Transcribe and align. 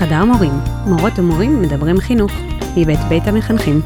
חדר 0.00 0.24
מורים, 0.24 0.52
מורות 0.86 1.18
ומורים 1.18 1.62
מדברים 1.62 2.00
חינוך, 2.00 2.32
מבית 2.76 2.98
בית 3.08 3.22
המחנכים. 3.26 3.80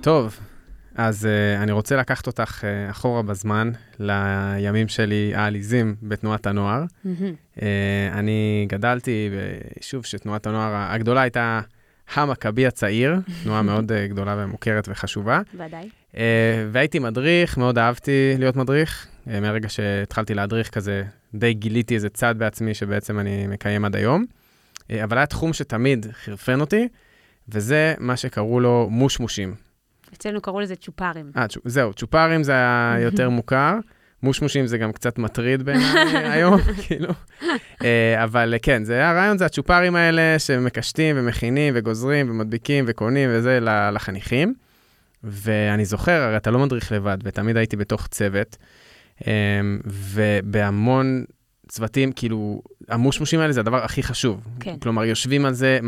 טוב, 0.00 0.40
אז 0.94 1.24
uh, 1.24 1.62
אני 1.62 1.72
רוצה 1.72 1.96
לקחת 1.96 2.26
אותך 2.26 2.60
uh, 2.60 2.90
אחורה 2.90 3.22
בזמן, 3.22 3.70
לימים 3.98 4.88
שלי 4.88 5.32
העליזים 5.34 5.94
בתנועת 6.02 6.46
הנוער. 6.46 6.84
Uh, 7.04 7.60
אני 8.12 8.66
גדלתי 8.68 9.30
ביישוב 9.30 10.04
שתנועת 10.04 10.46
הנוער 10.46 10.72
הגדולה 10.74 11.20
הייתה 11.20 11.60
המכבי 12.14 12.66
הצעיר, 12.66 13.16
תנועה 13.42 13.62
מאוד 13.68 13.92
uh, 13.92 13.94
גדולה 14.10 14.34
ומוכרת 14.38 14.88
וחשובה. 14.90 15.40
ודאי. 15.54 15.88
Uh, 16.12 16.16
והייתי 16.72 16.98
מדריך, 16.98 17.58
מאוד 17.58 17.78
אהבתי 17.78 18.34
להיות 18.38 18.56
מדריך. 18.56 19.15
Uh, 19.26 19.40
מהרגע 19.40 19.68
שהתחלתי 19.68 20.34
להדריך 20.34 20.70
כזה, 20.70 21.04
די 21.34 21.54
גיליתי 21.54 21.94
איזה 21.94 22.08
צד 22.08 22.34
בעצמי 22.38 22.74
שבעצם 22.74 23.18
אני 23.18 23.46
מקיים 23.46 23.84
עד 23.84 23.96
היום. 23.96 24.24
Uh, 24.78 24.94
אבל 25.04 25.16
היה 25.16 25.26
תחום 25.26 25.52
שתמיד 25.52 26.06
חרפן 26.12 26.60
אותי, 26.60 26.88
וזה 27.48 27.94
מה 27.98 28.16
שקראו 28.16 28.60
לו 28.60 28.88
מושמושים. 28.90 29.54
אצלנו 30.14 30.40
קראו 30.40 30.60
לזה 30.60 30.76
צ'ופרים. 30.76 31.30
אה, 31.36 31.48
צ'ופ, 31.48 31.68
זהו, 31.68 31.94
צ'ופרים 31.94 32.42
זה 32.42 32.52
היה 32.52 32.96
יותר 33.06 33.30
מוכר. 33.30 33.74
מושמושים 34.22 34.66
זה 34.66 34.78
גם 34.78 34.92
קצת 34.92 35.18
מטריד 35.18 35.62
בעיניי 35.62 36.16
היום, 36.32 36.60
כאילו. 36.86 37.08
אה, 37.84 38.24
אבל 38.24 38.54
כן, 38.62 38.84
זה 38.84 39.08
הרעיון, 39.08 39.38
זה 39.38 39.46
הצ'ופרים 39.46 39.96
האלה 39.96 40.38
שמקשטים 40.38 41.16
ומכינים 41.18 41.74
וגוזרים 41.76 42.30
ומדביקים 42.30 42.84
וקונים 42.88 43.30
וזה 43.32 43.58
לחניכים. 43.92 44.54
ואני 45.24 45.84
זוכר, 45.84 46.22
הרי 46.22 46.36
אתה 46.36 46.50
לא 46.50 46.58
מדריך 46.58 46.92
לבד, 46.92 47.18
ותמיד 47.24 47.56
הייתי 47.56 47.76
בתוך 47.76 48.06
צוות, 48.06 48.56
אה, 48.60 48.66
ובהמון 49.84 51.24
צוותים, 51.68 52.12
כאילו, 52.12 52.62
המושמושים 52.88 53.40
האלה 53.40 53.52
זה 53.52 53.60
הדבר 53.60 53.84
הכי 53.84 54.02
חשוב. 54.02 54.40
כן. 54.60 54.76
כלומר, 54.78 55.04
יושבים 55.04 55.46
על 55.46 55.54
זה, 55.54 55.78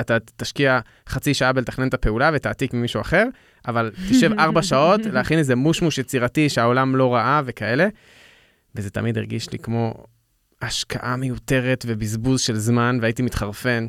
אתה 0.00 0.16
תשקיע 0.36 0.80
חצי 1.08 1.34
שעה 1.34 1.52
בלתכנן 1.52 1.88
את 1.88 1.94
הפעולה 1.94 2.30
ותעתיק 2.34 2.74
ממישהו 2.74 3.00
אחר, 3.00 3.24
אבל 3.68 3.90
תשב 4.10 4.30
ארבע 4.38 4.62
שעות 4.62 5.00
להכין 5.06 5.38
איזה 5.38 5.54
מושמוש 5.54 5.98
יצירתי 5.98 6.48
שהעולם 6.48 6.96
לא 6.96 7.14
ראה 7.14 7.42
וכאלה. 7.44 7.88
וזה 8.74 8.90
תמיד 8.90 9.18
הרגיש 9.18 9.52
לי 9.52 9.58
כמו 9.58 9.94
השקעה 10.62 11.16
מיותרת 11.16 11.84
ובזבוז 11.88 12.40
של 12.40 12.56
זמן, 12.56 12.98
והייתי 13.02 13.22
מתחרפן. 13.22 13.86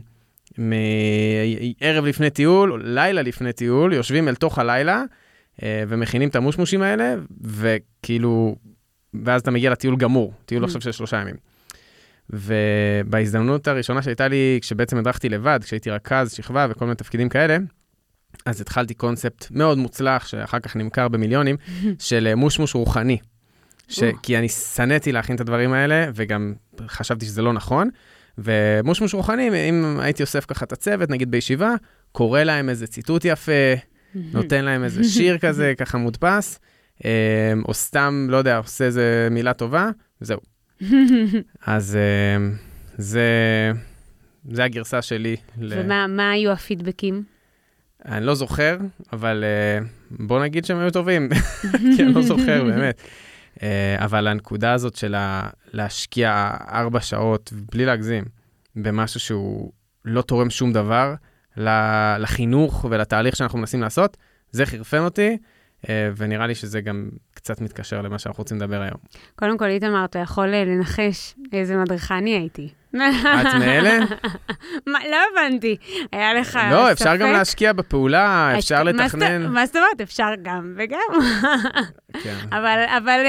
מערב 0.58 2.06
לפני 2.06 2.30
טיול, 2.30 2.72
או 2.72 2.78
לילה 2.78 3.22
לפני 3.22 3.54
טיול, 3.54 3.94
יושבים 3.94 4.28
אל 4.28 4.36
תוך 4.36 4.60
הלילה 4.60 5.04
אה, 5.64 5.84
ומכינים 5.88 6.30
את 6.30 6.36
המושמושים 6.36 6.82
האלה, 6.82 7.16
וכאילו, 7.44 8.56
ואז 9.26 9.42
אתה 9.42 9.52
מגיע 9.52 9.72
לטיול 9.72 9.96
גמור, 9.96 10.34
טיול 10.46 10.64
עכשיו 10.64 10.82
של 10.82 10.92
שלושה 10.92 11.18
ימים. 11.18 11.36
ובהזדמנות 12.30 13.68
הראשונה 13.68 14.02
שהייתה 14.02 14.28
לי, 14.28 14.60
כשבעצם 14.62 14.98
הדרכתי 14.98 15.30
לבד, 15.30 15.60
כשהייתי 15.64 15.90
רכז, 15.90 16.32
שכבה 16.32 16.68
וכל 16.70 16.86
מיני 16.86 16.96
תפקידים 16.96 17.30
כאלה, 17.30 17.58
אז 18.46 18.62
התחלתי 18.62 18.94
קונספט 18.94 19.48
מאוד 19.52 19.78
מוצלח, 19.78 20.28
שאחר 20.28 20.60
כך 20.60 20.76
נמכר 20.76 21.08
במיליונים, 21.08 21.56
של 22.00 22.36
מושמוש 22.36 22.76
רוחני. 22.76 23.18
ש... 23.88 24.04
כי 24.24 24.38
אני 24.38 24.50
שנאתי 24.50 25.12
להכין 25.12 25.36
את 25.36 25.42
הדברים 25.42 25.74
האלה, 25.74 26.10
וגם 26.16 26.54
חשבתי 26.88 27.26
שזה 27.26 27.42
לא 27.42 27.54
נכון. 27.54 27.90
ומושמוש 28.38 29.14
רוחני, 29.14 29.70
אם 29.70 30.00
הייתי 30.00 30.24
אוסף 30.24 30.46
ככה 30.46 30.66
את 30.66 30.72
הצוות, 30.72 31.10
נגיד 31.10 31.32
בישיבה, 31.32 31.74
קורא 32.12 32.44
להם 32.44 32.70
איזה 32.70 32.88
ציטוט 32.88 33.26
יפה, 33.26 33.52
נותן 34.34 34.66
להם 34.66 34.84
איזה 34.84 35.04
שיר 35.14 35.38
כזה, 35.38 35.74
ככה 35.78 35.98
מודפס, 35.98 36.60
או 37.66 37.74
סתם, 37.74 38.28
לא 38.30 38.38
יודע, 38.38 38.58
עושה 38.58 38.86
איזה 38.86 39.28
מילה 39.32 39.54
טובה, 39.54 39.90
וזהו. 40.22 40.40
אז 41.66 41.98
זה, 42.98 43.22
זה 44.50 44.64
הגרסה 44.64 45.02
שלי. 45.02 45.36
ומה 45.58 46.08
ל... 46.08 46.20
היו 46.20 46.52
הפידבקים? 46.52 47.24
אני 48.06 48.26
לא 48.26 48.36
זוכר, 48.36 48.78
אבל 49.14 49.44
uh, 49.44 49.86
בוא 50.12 50.44
נגיד 50.44 50.66
שהם 50.66 50.80
היו 50.80 50.92
טובים, 50.92 51.30
כי 51.96 52.04
אני 52.04 52.14
לא 52.14 52.22
זוכר, 52.22 52.64
באמת. 52.70 53.02
Uh, 53.56 53.62
אבל 53.98 54.28
הנקודה 54.28 54.74
הזאת 54.74 54.96
של 54.96 55.16
להשקיע 55.74 56.52
ארבע 56.70 57.02
שעות, 57.02 57.54
בלי 57.72 57.86
להגזים, 57.86 58.24
במשהו 58.76 59.20
שהוא 59.20 59.72
לא 60.06 60.22
תורם 60.22 60.50
שום 60.50 60.74
דבר 60.74 61.14
לחינוך 62.20 62.86
ולתהליך 62.90 63.36
שאנחנו 63.36 63.60
מנסים 63.60 63.82
לעשות, 63.82 64.18
זה 64.52 64.66
חרפן 64.66 65.00
אותי, 65.00 65.38
ונראה 66.18 66.48
לי 66.48 66.56
שזה 66.56 66.82
גם 66.82 67.10
קצת 67.34 67.62
מתקשר 67.62 68.02
למה 68.02 68.20
שאנחנו 68.20 68.42
רוצים 68.42 68.58
לדבר 68.58 68.82
היום. 68.82 68.98
קודם 69.36 69.58
כל, 69.58 69.66
איתמר, 69.66 70.06
אתה 70.06 70.20
יכול 70.20 70.48
לנחש 70.48 71.36
איזה 71.54 71.76
מדריכה 71.78 72.18
אני 72.18 72.30
הייתי. 72.38 72.70
את 72.90 73.56
מאלה? 73.60 74.00
מה, 74.92 75.00
לא 75.12 75.18
הבנתי. 75.32 75.78
היה 76.12 76.34
לך 76.34 76.50
ספק? 76.50 76.68
לא, 76.72 76.92
אפשר 76.92 77.16
גם 77.16 77.32
להשקיע 77.32 77.74
בפעולה, 77.74 78.54
אפשר 78.58 78.84
לתכנן. 78.84 79.52
מה 79.52 79.66
זאת 79.66 79.76
אומרת? 79.76 80.02
אפשר 80.02 80.30
גם 80.42 80.74
וגם. 80.78 81.00
כן. 82.24 82.36
אבל, 82.52 83.22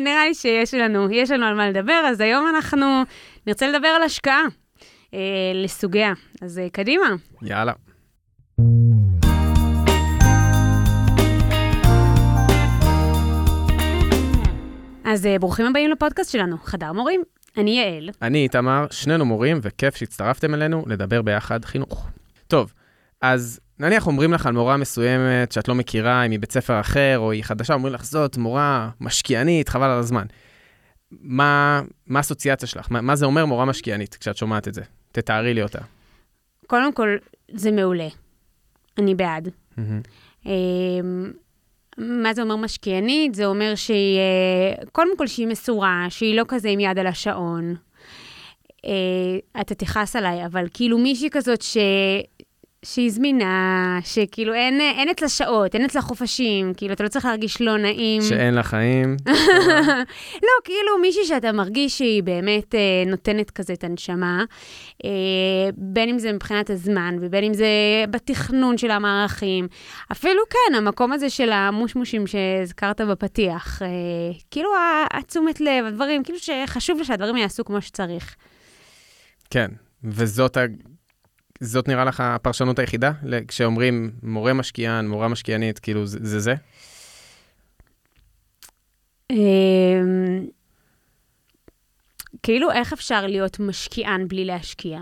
נראה 0.00 0.24
לי 0.28 0.34
שיש 0.34 0.74
לנו, 0.74 1.10
יש 1.12 1.30
לנו 1.30 1.46
על 1.46 1.54
מה 1.54 1.70
לדבר, 1.70 2.02
אז 2.08 2.20
היום 2.20 2.48
אנחנו 2.54 3.02
נרצה 3.46 3.68
לדבר 3.68 3.88
על 3.88 4.02
השקעה 4.02 4.42
לסוגיה. 5.54 6.12
אז 6.42 6.60
קדימה. 6.72 7.08
יאללה. 7.42 7.72
אז 15.10 15.26
uh, 15.26 15.38
ברוכים 15.40 15.66
הבאים 15.66 15.90
לפודקאסט 15.90 16.32
שלנו, 16.32 16.58
חדר 16.58 16.92
מורים. 16.92 17.22
אני 17.56 17.80
יעל. 17.80 18.10
אני 18.22 18.42
איתמר, 18.42 18.86
שנינו 18.90 19.24
מורים, 19.24 19.58
וכיף 19.62 19.96
שהצטרפתם 19.96 20.54
אלינו 20.54 20.84
לדבר 20.86 21.22
ביחד 21.22 21.64
חינוך. 21.64 22.08
טוב, 22.48 22.72
אז 23.20 23.60
נניח 23.78 24.06
אומרים 24.06 24.32
לך 24.32 24.46
על 24.46 24.52
מורה 24.52 24.76
מסוימת 24.76 25.52
שאת 25.52 25.68
לא 25.68 25.74
מכירה, 25.74 26.22
אם 26.22 26.30
היא 26.30 26.40
בית 26.40 26.52
ספר 26.52 26.80
אחר 26.80 27.18
או 27.18 27.32
היא 27.32 27.44
חדשה, 27.44 27.74
אומרים 27.74 27.94
לך, 27.94 28.04
זאת 28.04 28.36
מורה 28.36 28.90
משקיענית, 29.00 29.68
חבל 29.68 29.90
על 29.90 29.98
הזמן. 29.98 30.26
מה, 31.10 31.82
מה 32.06 32.18
האסוציאציה 32.18 32.68
שלך? 32.68 32.86
מה, 32.90 33.00
מה 33.00 33.16
זה 33.16 33.26
אומר 33.26 33.46
מורה 33.46 33.64
משקיענית 33.64 34.14
כשאת 34.20 34.36
שומעת 34.36 34.68
את 34.68 34.74
זה? 34.74 34.82
תתארי 35.12 35.54
לי 35.54 35.62
אותה. 35.62 35.80
קודם 36.66 36.92
כל, 36.92 37.16
זה 37.52 37.70
מעולה. 37.70 38.08
אני 38.98 39.14
בעד. 39.14 39.48
Mm-hmm. 39.48 40.48
מה 42.00 42.34
זה 42.34 42.42
אומר 42.42 42.56
משקיענית? 42.56 43.34
זה 43.34 43.46
אומר 43.46 43.74
שהיא, 43.74 44.18
אה, 44.18 44.84
קודם 44.92 45.16
כל 45.16 45.26
שהיא 45.26 45.46
מסורה, 45.46 46.06
שהיא 46.08 46.34
לא 46.34 46.44
כזה 46.48 46.68
עם 46.68 46.80
יד 46.80 46.98
על 46.98 47.06
השעון. 47.06 47.74
אה, 48.84 49.60
אתה 49.60 49.74
תכעס 49.74 50.16
עליי, 50.16 50.46
אבל 50.46 50.66
כאילו 50.74 50.98
מישהי 50.98 51.30
כזאת 51.30 51.62
ש... 51.62 51.76
שהיא 52.84 53.10
זמינה, 53.10 53.98
שכאילו 54.04 54.54
אין, 54.54 54.80
אין 54.80 55.08
אצלה 55.08 55.28
שעות, 55.28 55.74
אין 55.74 55.84
אצלה 55.84 56.02
חופשים, 56.02 56.74
כאילו 56.74 56.92
אתה 56.92 57.04
לא 57.04 57.08
צריך 57.08 57.24
להרגיש 57.24 57.60
לא 57.60 57.78
נעים. 57.78 58.22
שאין 58.22 58.54
לה 58.54 58.62
חיים. 58.62 59.16
לא, 60.46 60.52
כאילו 60.64 60.98
מישהי 61.00 61.24
שאתה 61.24 61.52
מרגיש 61.52 61.98
שהיא 61.98 62.22
באמת 62.22 62.74
אה, 62.74 62.80
נותנת 63.06 63.50
כזה 63.50 63.72
את 63.72 63.84
הנשמה, 63.84 64.44
אה, 65.04 65.10
בין 65.76 66.08
אם 66.08 66.18
זה 66.18 66.32
מבחינת 66.32 66.70
הזמן 66.70 67.16
ובין 67.20 67.44
אם 67.44 67.54
זה 67.54 67.66
בתכנון 68.10 68.78
של 68.78 68.90
המערכים. 68.90 69.68
אפילו 70.12 70.42
כן, 70.50 70.74
המקום 70.74 71.12
הזה 71.12 71.30
של 71.30 71.52
המושמושים 71.52 72.26
שהזכרת 72.26 73.00
בפתיח, 73.00 73.82
אה, 73.82 73.88
כאילו 74.50 74.70
התשומת 75.12 75.60
לב, 75.60 75.84
הדברים, 75.86 76.24
כאילו 76.24 76.38
שחשוב 76.38 76.98
לה 76.98 77.04
שהדברים 77.04 77.36
יעשו 77.36 77.64
כמו 77.64 77.80
שצריך. 77.80 78.36
כן, 79.50 79.68
וזאת 80.04 80.56
זאת 81.60 81.88
נראה 81.88 82.04
לך 82.04 82.20
הפרשנות 82.20 82.78
היחידה? 82.78 83.12
כשאומרים 83.48 84.10
מורה 84.22 84.52
משקיען, 84.52 85.08
מורה 85.08 85.28
משקיענית, 85.28 85.78
כאילו 85.78 86.06
זה 86.06 86.18
זה? 86.22 86.40
זה? 86.40 86.54
אמ, 89.30 90.46
כאילו, 92.42 92.72
איך 92.72 92.92
אפשר 92.92 93.26
להיות 93.26 93.60
משקיען 93.60 94.28
בלי 94.28 94.44
להשקיע? 94.44 95.00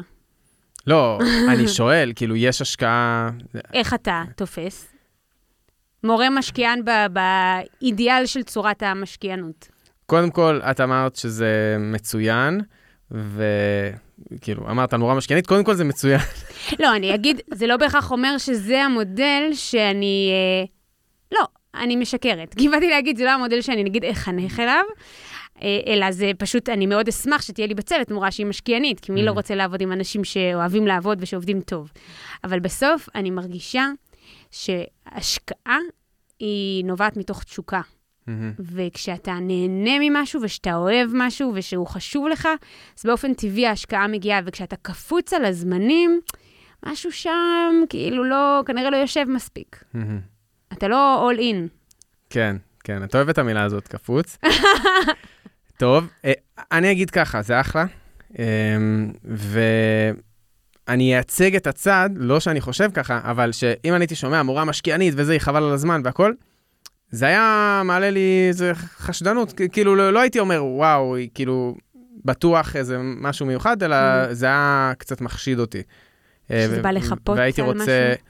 לא, 0.87 1.19
אני 1.53 1.69
שואל, 1.69 2.13
כאילו, 2.17 2.37
יש 2.37 2.63
השקעה... 2.63 3.31
איך 3.73 3.95
אתה 3.95 4.23
תופס? 4.37 4.89
מורה 6.05 6.31
משקיען 6.31 6.81
באידיאל 7.13 8.27
של 8.27 8.43
צורת 8.43 8.83
המשקיענות. 8.83 9.69
קודם 10.07 10.31
כל, 10.31 10.61
את 10.71 10.81
אמרת 10.81 11.17
שזה 11.17 11.77
מצוין, 11.79 12.61
ו... 13.11 13.45
כאילו, 14.41 14.71
אמרת 14.71 14.95
נורא 14.95 15.15
משקיענית, 15.15 15.47
קודם 15.47 15.65
כל 15.65 15.75
זה 15.75 15.85
מצוין. 15.85 16.21
לא, 16.81 16.97
אני 16.97 17.15
אגיד, 17.15 17.41
זה 17.55 17.67
לא 17.67 17.77
בהכרח 17.77 18.11
אומר 18.11 18.39
שזה 18.39 18.83
המודל 18.83 19.43
שאני... 19.53 20.31
אה, 20.33 20.65
לא, 21.33 21.47
אני 21.75 21.97
משקרת. 21.97 22.55
כי 22.55 22.69
באתי 22.69 22.89
להגיד, 22.89 23.17
זה 23.17 23.25
לא 23.25 23.31
המודל 23.31 23.61
שאני 23.61 23.85
נגיד 23.85 24.05
אחנך 24.05 24.61
אליו, 24.61 24.85
אה, 25.63 25.81
אלא 25.87 26.11
זה 26.13 26.31
פשוט, 26.39 26.69
אני 26.69 26.87
מאוד 26.87 27.09
אשמח 27.09 27.43
שתהיה 27.43 27.67
לי 27.67 27.75
בצוות 27.75 28.11
מורה 28.11 28.31
שהיא 28.31 28.47
משקיענית, 28.47 29.01
כי 29.01 29.13
מי 29.13 29.23
לא 29.23 29.31
mm. 29.31 29.35
רוצה 29.35 29.55
לעבוד 29.55 29.81
עם 29.81 29.93
אנשים 29.93 30.25
שאוהבים 30.25 30.87
לעבוד 30.87 31.19
ושעובדים 31.21 31.61
טוב. 31.61 31.93
אבל 32.45 32.61
בסוף 32.61 33.09
אני 33.15 33.31
מרגישה 33.31 33.87
שהשקעה 34.51 35.79
היא 36.39 36.85
נובעת 36.85 37.17
מתוך 37.17 37.45
תשוקה. 37.45 37.81
מהמם. 38.29 38.53
וכשאתה 38.59 39.33
נהנה 39.41 39.91
ממשהו 40.01 40.43
ושאתה 40.43 40.77
אוהב 40.77 41.11
משהו 41.15 41.53
ושהוא 41.55 41.87
חשוב 41.87 42.29
לך, 42.29 42.49
אז 42.99 43.05
באופן 43.05 43.35
טבעי 43.35 43.67
ההשקעה 43.67 44.09
מגיעה, 44.09 44.41
וכשאתה 44.45 44.77
קפוץ 44.77 45.33
על 45.33 45.45
הזמנים, 45.45 46.21
משהו 46.87 47.13
שם 47.13 47.75
כאילו 47.89 48.25
לא, 48.25 48.63
כנראה 48.67 48.91
לא 48.91 48.97
יושב 48.97 49.25
מספיק. 49.29 49.85
מהמם. 49.95 50.21
אתה 50.73 50.89
לא 50.89 51.31
all 51.31 51.39
in. 51.39 51.69
כן, 52.31 52.57
כן, 52.85 53.05
את 53.05 53.15
אוהבת 53.15 53.31
את 53.31 53.39
המילה 53.39 53.63
הזאת, 53.63 53.89
קפוץ. 53.89 54.39
טוב, 55.79 56.09
אה, 56.25 56.33
אני 56.73 56.93
אגיד 56.93 57.11
ככה, 57.11 57.43
זה 57.43 57.61
אחלה. 57.61 57.85
אמ, 58.39 59.13
ואני 59.25 61.15
אייצג 61.15 61.57
את 61.57 61.67
הצד, 61.67 62.11
לא 62.17 62.41
שאני 62.41 62.61
חושב 62.61 62.91
ככה, 62.95 63.21
אבל 63.23 63.53
שאם 63.53 63.95
אני 63.95 64.03
הייתי 64.03 64.15
שומע 64.15 64.43
מורה 64.43 64.65
משקיענית 64.65 65.15
וזה, 65.17 65.33
היא 65.33 65.41
חבל 65.41 65.63
על 65.65 65.73
הזמן 65.73 66.01
והכל, 66.05 66.33
זה 67.11 67.27
היה 67.27 67.83
מעלה 67.85 68.11
לי 68.11 68.47
איזה 68.49 68.73
חשדנות, 68.75 69.53
כאילו 69.73 69.97
לא, 69.97 70.13
לא 70.13 70.21
הייתי 70.21 70.39
אומר, 70.39 70.65
וואו, 70.65 71.17
כאילו 71.35 71.77
בטוח 72.25 72.77
איזה 72.77 72.99
משהו 73.01 73.47
מיוחד, 73.47 73.83
אלא 73.83 73.97
Mm. 73.97 74.33
זה 74.35 74.47
היה 74.47 74.93
קצת 74.99 75.21
מחשיד 75.21 75.59
אותי. 75.59 75.83
אה, 76.51 76.65
שזה 76.67 76.83
בא 76.83 76.91
לחפות 76.91 77.39
על 77.39 77.65
רוצה... 77.65 78.13
משהו? 78.15 78.25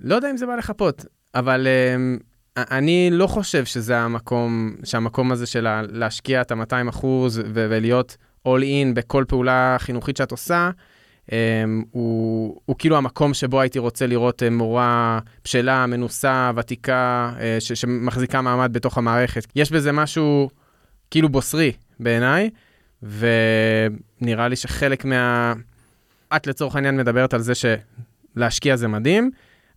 לא 0.00 0.14
יודע 0.14 0.30
אם 0.30 0.36
זה 0.36 0.46
בא 0.46 0.56
לחפות, 0.56 1.04
אבל 1.34 1.66
um, 1.66 2.22
אני 2.56 3.08
לא 3.12 3.26
חושב 3.26 3.64
שזה 3.64 3.98
המקום, 3.98 4.76
שהמקום 4.84 5.32
הזה 5.32 5.46
של 5.46 5.66
להשקיע 5.92 6.40
את 6.40 6.52
ה-200 6.52 6.88
אחוז 6.88 7.40
ולהיות 7.54 8.16
all 8.48 8.60
in 8.60 8.94
בכל 8.94 9.24
פעולה 9.28 9.76
חינוכית 9.78 10.16
שאת 10.16 10.30
עושה, 10.30 10.70
הוא, 11.90 12.60
הוא 12.64 12.76
כאילו 12.78 12.96
המקום 12.96 13.34
שבו 13.34 13.60
הייתי 13.60 13.78
רוצה 13.78 14.06
לראות 14.06 14.42
uh, 14.42 14.50
מורה 14.50 15.18
בשלה, 15.44 15.86
מנוסה, 15.86 16.50
ותיקה, 16.56 17.32
uh, 17.36 17.40
ש- 17.60 17.72
שמחזיקה 17.72 18.40
מעמד 18.40 18.72
בתוך 18.72 18.98
המערכת. 18.98 19.46
יש 19.56 19.70
בזה 19.72 19.92
משהו 19.92 20.50
כאילו 21.10 21.28
בוסרי 21.28 21.72
בעיניי, 22.00 22.50
ונראה 23.02 24.48
לי 24.48 24.56
שחלק 24.56 25.04
מה... 25.04 25.54
את 26.36 26.46
לצורך 26.46 26.74
העניין 26.76 26.96
מדברת 26.96 27.34
על 27.34 27.40
זה 27.40 27.52
שלהשקיע 27.54 28.76
זה 28.76 28.88
מדהים. 28.88 29.30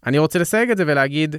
אני 0.06 0.18
רוצה 0.18 0.40
לסייג 0.40 0.72
את 0.72 0.78
זה 0.78 0.84
ולהגיד 0.88 1.36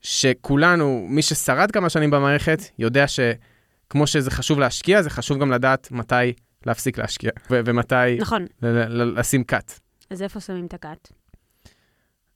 שכולנו, 0.00 1.06
מי 1.08 1.22
ששרד 1.22 1.70
כמה 1.70 1.88
שנים 1.88 2.10
במערכת, 2.10 2.58
יודע 2.78 3.04
שכמו 3.08 4.06
שזה 4.06 4.30
חשוב 4.30 4.58
להשקיע, 4.58 5.02
זה 5.02 5.10
חשוב 5.10 5.38
גם 5.40 5.50
לדעת 5.50 5.88
מתי 5.90 6.32
להפסיק 6.66 6.98
להשקיע, 6.98 7.30
ו- 7.50 7.60
ומתי 7.64 8.16
נכון. 8.18 8.46
ל- 8.62 8.66
ל- 9.02 9.18
לשים 9.18 9.44
cut. 9.52 9.72
אז 10.10 10.22
איפה 10.22 10.40
שמים 10.40 10.66
את 10.66 10.74
הקאט? 10.74 11.12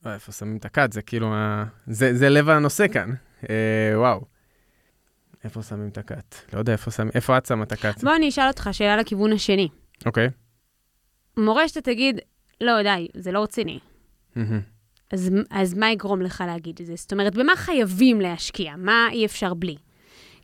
לא, 0.06 0.14
איפה 0.14 0.32
שמים 0.32 0.56
את 0.56 0.64
ה-cut? 0.64 0.92
זה 0.92 1.02
כאילו, 1.02 1.34
ה- 1.34 1.64
זה, 1.86 2.14
זה 2.16 2.28
לב 2.28 2.48
הנושא 2.48 2.88
כאן. 2.92 3.10
אה, 3.50 3.92
וואו. 3.98 4.20
איפה 5.44 5.62
שמים 5.62 5.88
את 5.88 5.98
ה-cut? 5.98 6.34
לא 6.52 6.58
יודע 6.58 6.72
איפה 6.72 6.90
שמים, 6.90 7.10
איפה 7.14 7.38
את 7.38 7.46
שמה 7.46 7.62
את 7.64 7.72
ה-cut? 7.72 8.00
בוא 8.02 8.16
אני 8.16 8.28
אשאל 8.28 8.48
אותך 8.48 8.68
שאלה 8.72 8.96
לכיוון 8.96 9.32
השני. 9.32 9.68
אוקיי. 10.06 10.28
מורה 11.36 11.68
שאתה 11.68 11.80
תגיד, 11.80 12.18
לא, 12.60 12.82
די, 12.82 13.08
זה 13.16 13.32
לא 13.32 13.42
רציני. 13.42 13.78
אז, 15.12 15.30
אז 15.50 15.74
מה 15.74 15.90
יגרום 15.90 16.22
לך 16.22 16.44
להגיד 16.46 16.76
את 16.80 16.86
זה? 16.86 16.94
זאת 16.96 17.12
אומרת, 17.12 17.34
במה 17.34 17.56
חייבים 17.56 18.20
להשקיע? 18.20 18.76
מה 18.76 19.08
אי 19.12 19.26
אפשר 19.26 19.54
בלי? 19.54 19.76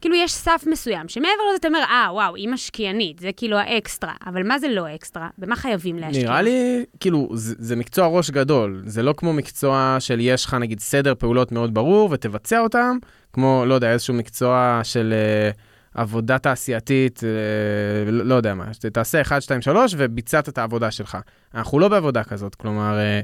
כאילו, 0.00 0.16
יש 0.16 0.32
סף 0.32 0.64
מסוים, 0.66 1.08
שמעבר 1.08 1.28
לזה 1.48 1.56
אתה 1.56 1.68
אומר, 1.68 1.78
אה, 1.78 2.08
וואו, 2.12 2.36
היא 2.36 2.48
משקיענית, 2.48 3.18
זה 3.18 3.30
כאילו 3.36 3.58
האקסטרה. 3.58 4.14
אבל 4.26 4.42
מה 4.42 4.58
זה 4.58 4.68
לא 4.68 4.94
אקסטרה? 4.94 5.28
במה 5.38 5.56
חייבים 5.56 5.98
להשקיע? 5.98 6.22
נראה 6.22 6.42
לי, 6.42 6.84
כאילו, 7.00 7.28
זה, 7.34 7.54
זה 7.58 7.76
מקצוע 7.76 8.06
ראש 8.06 8.30
גדול. 8.30 8.82
זה 8.86 9.02
לא 9.02 9.14
כמו 9.16 9.32
מקצוע 9.32 9.96
של 9.98 10.20
יש 10.20 10.44
לך, 10.44 10.54
נגיד, 10.54 10.80
סדר 10.80 11.14
פעולות 11.18 11.52
מאוד 11.52 11.74
ברור 11.74 12.08
ותבצע 12.12 12.60
אותם, 12.60 12.96
כמו, 13.32 13.64
לא 13.66 13.74
יודע, 13.74 13.92
איזשהו 13.92 14.14
מקצוע 14.14 14.80
של 14.82 15.12
אה, 15.16 15.50
עבודה 15.94 16.38
תעשייתית, 16.38 17.20
אה, 17.24 18.10
לא, 18.12 18.24
לא 18.24 18.34
יודע 18.34 18.54
מה, 18.54 18.74
שתעשה 18.74 19.20
1, 19.20 19.42
2, 19.42 19.62
3 19.62 19.94
וביצעת 19.98 20.48
את 20.48 20.58
העבודה 20.58 20.90
שלך. 20.90 21.18
אנחנו 21.54 21.78
לא 21.78 21.88
בעבודה 21.88 22.24
כזאת, 22.24 22.54
כלומר, 22.54 22.98
אה, 22.98 23.20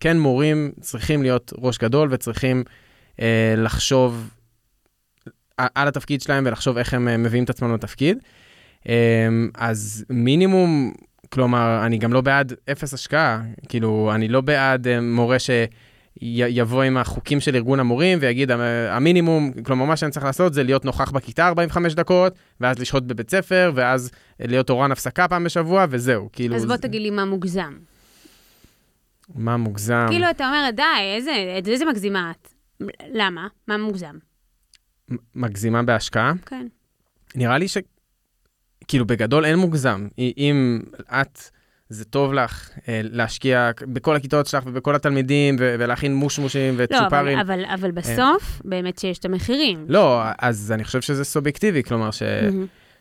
כן, 0.00 0.18
מורים 0.18 0.72
צריכים 0.80 1.22
להיות 1.22 1.52
ראש 1.58 1.78
גדול 1.78 2.08
וצריכים 2.10 2.64
אה, 3.20 3.54
לחשוב 3.56 4.30
על 5.74 5.88
התפקיד 5.88 6.20
שלהם 6.20 6.44
ולחשוב 6.46 6.76
איך 6.78 6.94
הם 6.94 7.08
אה, 7.08 7.16
מביאים 7.16 7.44
את 7.44 7.50
עצמם 7.50 7.74
לתפקיד. 7.74 8.18
אה, 8.88 8.94
אז 9.54 10.04
מינימום 10.10 10.92
כלומר, 11.30 11.80
אני 11.86 11.98
גם 11.98 12.12
לא 12.12 12.20
בעד 12.20 12.52
אפס 12.72 12.94
השקעה. 12.94 13.40
כאילו, 13.68 14.10
אני 14.14 14.28
לא 14.28 14.40
בעד 14.40 14.86
אה, 14.88 15.00
מורה 15.00 15.36
שיבוא 15.38 16.82
עם 16.82 16.96
החוקים 16.96 17.40
של 17.40 17.54
ארגון 17.56 17.80
המורים 17.80 18.18
ויגיד, 18.20 18.50
"המ- 18.50 18.60
המינימום, 18.90 19.52
כלומר, 19.64 19.84
מה 19.84 19.96
שאני 19.96 20.10
צריך 20.10 20.24
לעשות 20.26 20.54
זה 20.54 20.62
להיות 20.62 20.84
נוכח 20.84 21.10
בכיתה 21.10 21.48
45 21.48 21.94
דקות, 21.94 22.32
ואז 22.60 22.78
לשהות 22.78 23.06
בבית 23.06 23.30
ספר, 23.30 23.72
ואז 23.74 24.10
להיות 24.40 24.66
תורן 24.66 24.92
הפסקה 24.92 25.28
פעם 25.28 25.44
בשבוע, 25.44 25.86
וזהו. 25.90 26.28
כאילו, 26.32 26.56
אז 26.56 26.64
בוא 26.66 26.76
זה- 26.76 26.82
תגיד 26.82 27.02
לי 27.02 27.10
מה 27.10 27.24
מוגזם. 27.24 27.72
מה 29.34 29.56
מוגזם? 29.56 30.06
כאילו, 30.10 30.30
אתה 30.30 30.46
אומר, 30.48 30.68
די, 30.76 30.82
איזה, 31.16 31.30
איזה 31.72 31.84
מגזימה 31.84 32.30
את. 32.30 32.48
למה? 33.14 33.46
מה 33.68 33.76
מוגזם? 33.78 34.14
מגזימה 35.34 35.82
בהשקעה? 35.82 36.32
כן. 36.46 36.66
נראה 37.34 37.58
לי 37.58 37.68
ש... 37.68 37.76
כאילו, 38.88 39.06
בגדול 39.06 39.44
אין 39.44 39.56
מוגזם. 39.56 40.08
אם 40.18 40.80
את, 41.12 41.50
זה 41.88 42.04
טוב 42.04 42.32
לך 42.32 42.70
אה, 42.88 43.00
להשקיע 43.04 43.70
בכל 43.80 44.16
הכיתות 44.16 44.46
שלך 44.46 44.64
ובכל 44.66 44.94
התלמידים, 44.94 45.56
ולהכין 45.58 46.14
מושמושים 46.14 46.78
לא, 46.78 46.84
אבל, 46.84 46.96
וצ'ופרים. 47.00 47.38
אבל, 47.38 47.64
אבל 47.74 47.90
בסוף, 47.90 48.62
באמת 48.64 48.98
שיש 48.98 49.18
את 49.18 49.24
המחירים. 49.24 49.84
לא, 49.88 50.22
אז 50.38 50.72
אני 50.72 50.84
חושב 50.84 51.00
שזה 51.00 51.24
סובייקטיבי, 51.24 51.82
כלומר 51.82 52.10
ש... 52.10 52.22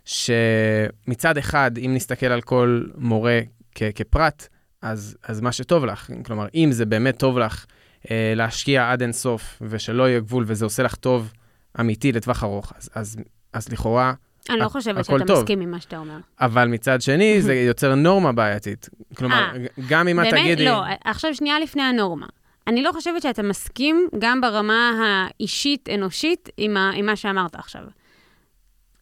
שמצד 0.06 1.38
אחד, 1.38 1.72
אם 1.78 1.92
נסתכל 1.96 2.26
על 2.26 2.42
כל 2.42 2.84
מורה 2.98 3.40
כ- 3.76 3.92
כפרט, 3.96 4.48
אז, 4.82 5.18
אז 5.24 5.42
מה 5.42 5.52
שטוב 5.52 5.86
לך, 5.86 6.10
כלומר, 6.26 6.48
אם 6.56 6.70
זה 6.72 6.86
באמת 6.86 7.20
טוב 7.20 7.40
לך 7.40 7.66
אה, 8.12 8.34
להשקיע 8.36 8.92
עד 8.92 9.02
אינסוף 9.02 9.62
ושלא 9.62 10.10
יהיה 10.10 10.20
גבול 10.20 10.44
וזה 10.48 10.66
עושה 10.66 10.84
לך 10.84 10.96
טוב 10.96 11.34
אמיתי 11.80 12.12
לטווח 12.12 12.44
ארוך, 12.44 12.74
אז, 12.78 12.90
אז, 12.96 13.18
אז 13.54 13.70
לכאורה, 13.70 14.14
אני 14.50 14.60
לא 14.60 14.70
חושבת 14.70 15.06
שאתה 15.06 15.26
טוב. 15.28 15.40
מסכים 15.42 15.62
עם 15.62 15.72
מה 15.72 15.80
שאתה 15.82 15.98
אומר. 15.98 16.18
אבל 16.42 16.68
מצד 16.68 17.02
שני, 17.02 17.42
זה 17.42 17.56
יוצר 17.70 17.96
נורמה 17.96 18.32
בעייתית. 18.32 18.90
כלומר, 19.18 19.52
אה, 19.56 19.66
גם 19.90 20.08
אם 20.08 20.20
את? 20.22 20.28
תגידי... 20.32 20.66
לא, 20.66 20.82
עכשיו 21.06 21.36
שנייה 21.36 21.60
לפני 21.60 21.84
הנורמה. 21.84 22.26
אני 22.68 22.84
לא 22.84 22.92
חושבת 22.92 23.22
שאתה 23.22 23.44
מסכים 23.44 24.08
גם 24.20 24.42
ברמה 24.42 24.92
האישית-אנושית 25.40 26.50
עם, 26.58 26.78
ה- 26.78 26.92
עם 26.96 27.06
מה 27.06 27.16
שאמרת 27.16 27.56
עכשיו. 27.56 27.82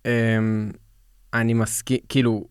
אמ, 0.06 0.72
אני 1.34 1.54
מסכים, 1.54 1.98
כאילו, 2.10 2.46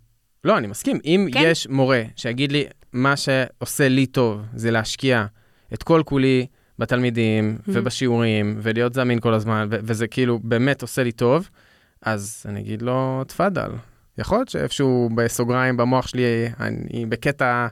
לא, 0.44 0.58
אני 0.58 0.66
מסכים. 0.66 0.98
אם? 1.04 1.28
כן? 1.32 1.40
יש 1.44 1.66
מורה 1.66 2.02
שיגיד 2.16 2.52
לי, 2.52 2.64
מה 2.92 3.14
שעושה 3.16 3.88
לי 3.88 4.06
טוב 4.06 4.40
זה 4.54 4.70
להשקיע 4.70 5.26
את 5.74 5.82
כל 5.82 6.02
כולי 6.04 6.46
בתלמידים 6.78 7.58
Mhm. 7.58 7.62
ובשיעורים, 7.66 8.58
ולהיות 8.62 8.94
זמין 8.94 9.20
כל 9.20 9.34
הזמן, 9.34 9.66
ו- 9.70 9.76
וזה 9.82 10.06
כאילו 10.06 10.38
באמת 10.42 10.82
עושה 10.82 11.02
לי 11.02 11.12
טוב, 11.12 11.48
אז 12.02 12.42
אני 12.48 12.60
אגיד 12.60 12.82
לו, 12.82 13.22
תפאדל. 13.26 13.70
יכול 14.18 14.38
להיות 14.38 14.48
שאיפשהו 14.48 15.10
בסוגריים 15.14 15.76
במוח 15.76 16.06
שלי, 16.06 16.22
אני 16.60 17.06
בקטע 17.06 17.66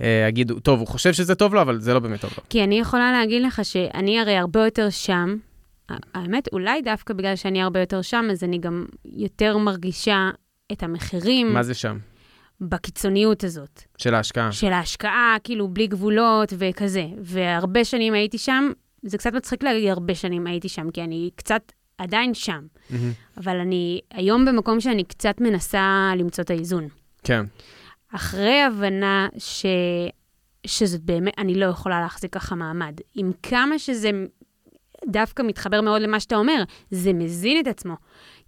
אה, 0.00 0.28
אגיד, 0.28 0.52
טוב, 0.62 0.78
הוא 0.80 0.88
חושב 0.88 1.12
שזה 1.12 1.34
טוב 1.34 1.54
לו, 1.54 1.60
אבל 1.62 1.80
זה 1.80 1.94
לא 1.94 2.00
באמת 2.00 2.20
טוב 2.20 2.30
לו. 2.38 2.42
כי 2.48 2.64
אני 2.64 2.78
יכולה 2.80 3.12
להגיד 3.12 3.42
לך 3.42 3.60
שאני 3.64 4.20
הרי 4.20 4.36
הרבה 4.36 4.64
יותר 4.64 4.90
שם. 4.90 5.36
האמת, 6.14 6.48
אולי 6.52 6.82
דווקא 6.82 7.14
בגלל 7.14 7.36
שאני 7.36 7.62
הרבה 7.62 7.80
יותר 7.80 8.02
שם, 8.02 8.24
אז 8.30 8.44
אני 8.44 8.58
גם 8.58 8.84
יותר 9.04 9.56
מרגישה 9.58 10.30
את 10.72 10.82
המחירים 10.82 11.52
מה 11.54 11.62
זה 11.62 11.74
שם? 11.74 11.98
בקיצוניות 12.60 13.44
הזאת. 13.44 13.82
של 13.98 14.14
ההשקעה. 14.14 14.52
של 14.52 14.72
ההשקעה, 14.72 15.36
כאילו, 15.44 15.68
בלי 15.68 15.86
גבולות 15.86 16.52
וכזה. 16.58 17.06
והרבה 17.18 17.84
שנים 17.84 18.14
הייתי 18.14 18.38
שם, 18.38 18.70
זה 19.02 19.18
קצת 19.18 19.32
מצחיק 19.32 19.62
להגיד 19.62 19.88
הרבה 19.88 20.14
שנים 20.14 20.46
הייתי 20.46 20.68
שם, 20.68 20.90
כי 20.90 21.02
אני 21.02 21.30
קצת 21.34 21.72
עדיין 21.98 22.34
שם. 22.34 22.66
מהמם. 22.90 23.12
אבל 23.36 23.56
אני 23.56 24.00
היום 24.10 24.44
במקום 24.44 24.80
שאני 24.80 25.04
קצת 25.04 25.40
מנסה 25.40 26.12
למצוא 26.16 26.44
את 26.44 26.50
האיזון. 26.50 26.88
כן. 27.24 27.44
אחרי 28.14 28.62
הבנה 28.62 29.28
ש... 29.38 29.66
שזאת 30.66 31.00
באמת, 31.00 31.34
אני 31.38 31.54
לא 31.54 31.66
יכולה 31.66 32.00
להחזיק 32.00 32.34
ככה 32.34 32.54
מעמד. 32.54 32.94
עם 33.14 33.32
כמה 33.42 33.78
שזה 33.78 34.10
דווקא 35.06 35.42
מתחבר 35.42 35.80
מאוד 35.80 36.02
למה 36.02 36.20
שאתה 36.20 36.36
אומר, 36.36 36.62
זה 36.90 37.12
מזין 37.12 37.60
את 37.60 37.66
עצמו. 37.66 37.96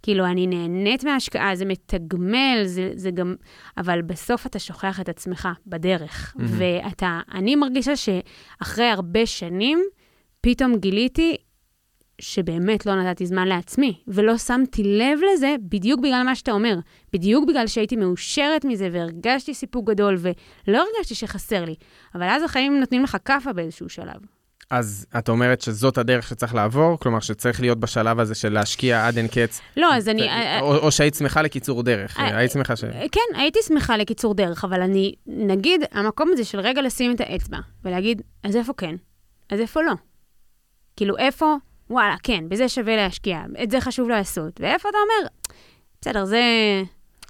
כאילו, 0.03 0.25
אני 0.25 0.47
נהנית 0.47 1.03
מההשקעה, 1.03 1.55
זה 1.55 1.65
מתגמל, 1.65 2.61
זה, 2.65 2.91
זה 2.95 3.11
גם... 3.11 3.35
אבל 3.77 4.01
בסוף 4.01 4.45
אתה 4.45 4.59
שוכח 4.59 4.99
את 4.99 5.09
עצמך 5.09 5.47
בדרך. 5.67 6.35
מהמם. 6.35 6.51
ואתה, 6.57 7.19
אני 7.31 7.55
מרגישה 7.55 7.93
שאחרי 7.95 8.85
הרבה 8.85 9.25
שנים, 9.25 9.79
פתאום 10.41 10.75
גיליתי 10.75 11.35
שבאמת 12.21 12.85
לא 12.85 13.03
נתתי 13.03 13.25
זמן 13.25 13.47
לעצמי, 13.47 13.93
ולא 14.07 14.37
שמתי 14.37 14.83
לב 14.83 15.19
לזה 15.33 15.55
בדיוק 15.61 15.99
בגלל 15.99 16.23
מה 16.25 16.35
שאתה 16.35 16.51
אומר. 16.51 16.75
בדיוק 17.13 17.49
בגלל 17.49 17.67
שהייתי 17.67 17.95
מאושרת 17.95 18.65
מזה 18.65 18.89
והרגשתי 18.91 19.53
סיפוק 19.53 19.89
גדול, 19.89 20.17
ולא 20.17 20.83
הרגשתי 20.95 21.15
שחסר 21.15 21.65
לי. 21.65 21.75
אבל 22.15 22.23
אז 22.29 22.43
החיים 22.43 22.79
נותנים 22.79 23.03
לך 23.03 23.17
כאפה 23.25 23.53
באיזשהו 23.53 23.89
שלב. 23.89 24.38
אז 24.69 25.05
את 25.17 25.29
אומרת 25.29 25.61
שזאת 25.61 25.97
הדרך 25.97 26.27
שצריך 26.27 26.55
לעבור? 26.55 26.99
כלומר, 26.99 27.19
שצריך 27.19 27.61
להיות 27.61 27.79
בשלב 27.79 28.19
הזה 28.19 28.35
של 28.35 28.53
להשקיע 28.53 29.07
עד 29.07 29.17
אין 29.17 29.27
קץ? 29.27 29.61
לא, 29.77 29.95
אז 29.95 30.09
אני... 30.09 30.27
או, 30.61 30.77
או 30.77 30.91
שהיית 30.91 31.15
שמחה 31.15 31.41
לקיצור 31.41 31.83
דרך, 31.83 32.19
אה, 32.19 32.37
היית 32.37 32.51
שמחה 32.51 32.75
ש... 32.75 32.83
כן, 33.11 33.39
הייתי 33.39 33.59
שמחה 33.67 33.97
לקיצור 33.97 34.33
דרך, 34.33 34.65
אבל 34.65 34.81
אני, 34.81 35.13
נגיד, 35.27 35.83
המקום 35.91 36.29
הזה 36.33 36.43
של 36.43 36.59
רגע 36.59 36.81
לשים 36.81 37.15
את 37.15 37.21
האצבע 37.21 37.57
ולהגיד, 37.85 38.21
אז 38.43 38.55
איפה 38.55 38.73
כן? 38.73 38.95
אז 39.49 39.59
איפה 39.59 39.81
לא? 39.81 39.93
כאילו, 40.97 41.17
איפה, 41.17 41.55
וואלה, 41.89 42.15
כן, 42.23 42.43
בזה 42.49 42.69
שווה 42.69 42.95
להשקיע, 42.95 43.41
את 43.63 43.71
זה 43.71 43.81
חשוב 43.81 44.09
לעשות, 44.09 44.61
ואיפה 44.61 44.89
אתה 44.89 44.97
אומר, 44.97 45.29
בסדר, 46.01 46.25
זה... 46.25 46.43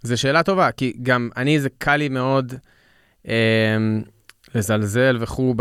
זו 0.04 0.18
שאלה 0.18 0.44
טובה, 0.44 0.72
כי 0.72 0.94
גם 1.02 1.30
אני, 1.38 1.60
זה 1.60 1.70
קל 1.78 1.96
לי 1.96 2.10
מאוד 2.10 2.54
אה, 3.28 3.78
לזלזל 4.56 5.18
וכו' 5.20 5.54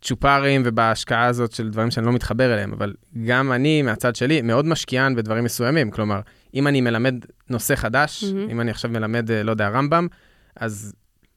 בצ'ופרים 0.00 0.62
ובהשקעה 0.64 1.26
הזאת 1.26 1.52
של 1.52 1.70
דברים 1.70 1.90
שאני 1.90 2.06
לא 2.06 2.12
מתחבר 2.12 2.54
אליהם, 2.54 2.72
אבל 2.72 2.94
גם 3.24 3.52
אני, 3.52 3.82
מהצד 3.82 4.16
שלי, 4.16 4.42
מאוד 4.42 4.66
משקיען 4.66 5.14
בדברים 5.14 5.44
מסוימים. 5.44 5.90
כלומר, 5.90 6.20
אם 6.54 6.66
אני 6.66 6.80
מלמד 6.80 7.14
נושא 7.50 7.74
חדש, 7.76 8.24
mm-hmm. 8.24 8.50
אם 8.52 8.60
אני 8.60 8.70
עכשיו 8.70 8.90
מלמד, 8.90 9.30
אה, 9.30 9.42
לא 9.42 9.50
יודע, 9.50 9.68
רמב"ם, 9.68 10.06
אז 10.56 10.92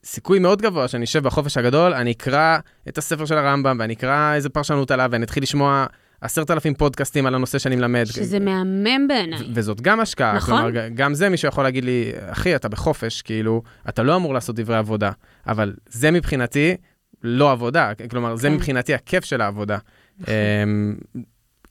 סיכוי 0.05 0.39
מאוד 0.39 0.61
גבוה 0.61 0.87
שאני 0.87 1.05
אשב 1.05 1.23
בחופש 1.23 1.57
הגדול, 1.57 1.93
אני 1.93 2.11
אקרא 2.11 2.57
את 2.87 2.97
הספר 2.97 3.25
של 3.25 3.37
הרמב"ם, 3.37 3.77
ואני 3.79 3.93
אקרא 3.93 4.33
איזה 4.35 4.49
פרשנות 4.49 4.91
עליו, 4.91 5.09
ואני 5.11 5.25
אתחיל 5.25 5.43
לשמוע 5.43 5.85
עשרת 6.21 6.51
אלפים 6.51 6.73
פודקאסטים 6.73 7.25
על 7.25 7.35
הנושא 7.35 7.59
שאני 7.59 7.75
מלמד. 7.75 8.05
שזה 8.05 8.39
מהמם 8.39 9.07
בעיניי. 9.07 9.39
וזאת 9.53 9.81
גם 9.81 9.99
השקעה. 9.99 10.33
נכון. 10.33 10.61
כלומר, 10.61 10.87
גם 10.87 11.13
זה 11.13 11.29
מישהו 11.29 11.47
יכול 11.47 11.63
להגיד 11.63 11.85
לי, 11.85 12.11
אחי, 12.19 12.55
אתה 12.55 12.69
בחופש, 12.69 13.21
כאילו, 13.21 13.61
אתה 13.89 14.03
לא 14.03 14.15
אמור 14.15 14.33
לעשות 14.33 14.55
דברי 14.55 14.77
עבודה, 14.77 15.11
אבל 15.47 15.73
זה 15.89 16.11
מבחינתי 16.11 16.75
לא 17.23 17.51
עבודה. 17.51 17.91
כלומר, 18.09 18.35
זה 18.35 18.47
כן. 18.47 18.53
מבחינתי 18.53 18.93
הכיף 18.93 19.25
של 19.25 19.41
העבודה. 19.41 19.77
נכון. 20.19 20.33
אמ, 20.63 20.95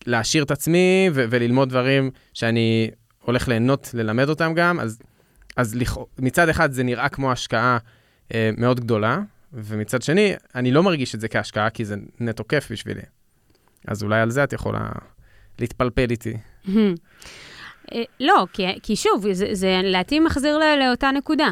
להעשיר 0.06 0.42
את 0.42 0.50
עצמי 0.50 1.10
ו- 1.12 1.24
וללמוד 1.30 1.68
דברים 1.68 2.10
שאני 2.34 2.90
הולך 3.24 3.48
ליהנות 3.48 3.90
ללמד 3.94 4.28
אותם 4.28 4.52
גם, 4.54 4.80
אז, 4.80 4.98
אז 5.56 5.74
לכ... 5.74 5.96
מצד 6.18 6.48
אחד 6.48 6.72
זה 6.72 6.82
נראה 6.82 7.08
כמו 7.08 7.32
השקעה 7.32 7.78
אה, 8.34 8.50
מאוד 8.58 8.80
גדולה, 8.80 9.18
ומצד 9.52 10.02
שני, 10.02 10.32
אני 10.54 10.72
לא 10.72 10.82
מרגיש 10.82 11.14
את 11.14 11.20
זה 11.20 11.28
כהשקעה, 11.28 11.70
כי 11.70 11.84
זה 11.84 11.96
נטו 12.20 12.48
כיף 12.48 12.72
בשבילי. 12.72 13.02
אז 13.86 14.02
אולי 14.02 14.20
על 14.20 14.30
זה 14.30 14.44
את 14.44 14.52
יכולה 14.52 14.88
להתפלפל 15.58 16.10
איתי. 16.10 16.36
אה, 17.92 18.02
לא, 18.20 18.46
כי, 18.52 18.66
כי 18.82 18.96
שוב, 18.96 19.32
זה, 19.32 19.46
זה 19.52 19.80
לעתים 19.84 20.24
מחזיר 20.24 20.58
לאותה 20.80 21.10
נקודה. 21.10 21.50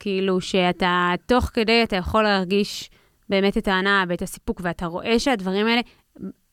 כאילו 0.00 0.40
שאתה, 0.40 1.12
תוך 1.26 1.50
כדי 1.54 1.82
אתה 1.82 1.96
יכול 1.96 2.22
להרגיש 2.22 2.90
באמת 3.28 3.58
את 3.58 3.68
ההנאה 3.68 4.04
ואת 4.08 4.22
הסיפוק, 4.22 4.60
ואתה 4.64 4.86
רואה 4.86 5.18
שהדברים 5.18 5.66
האלה, 5.66 5.80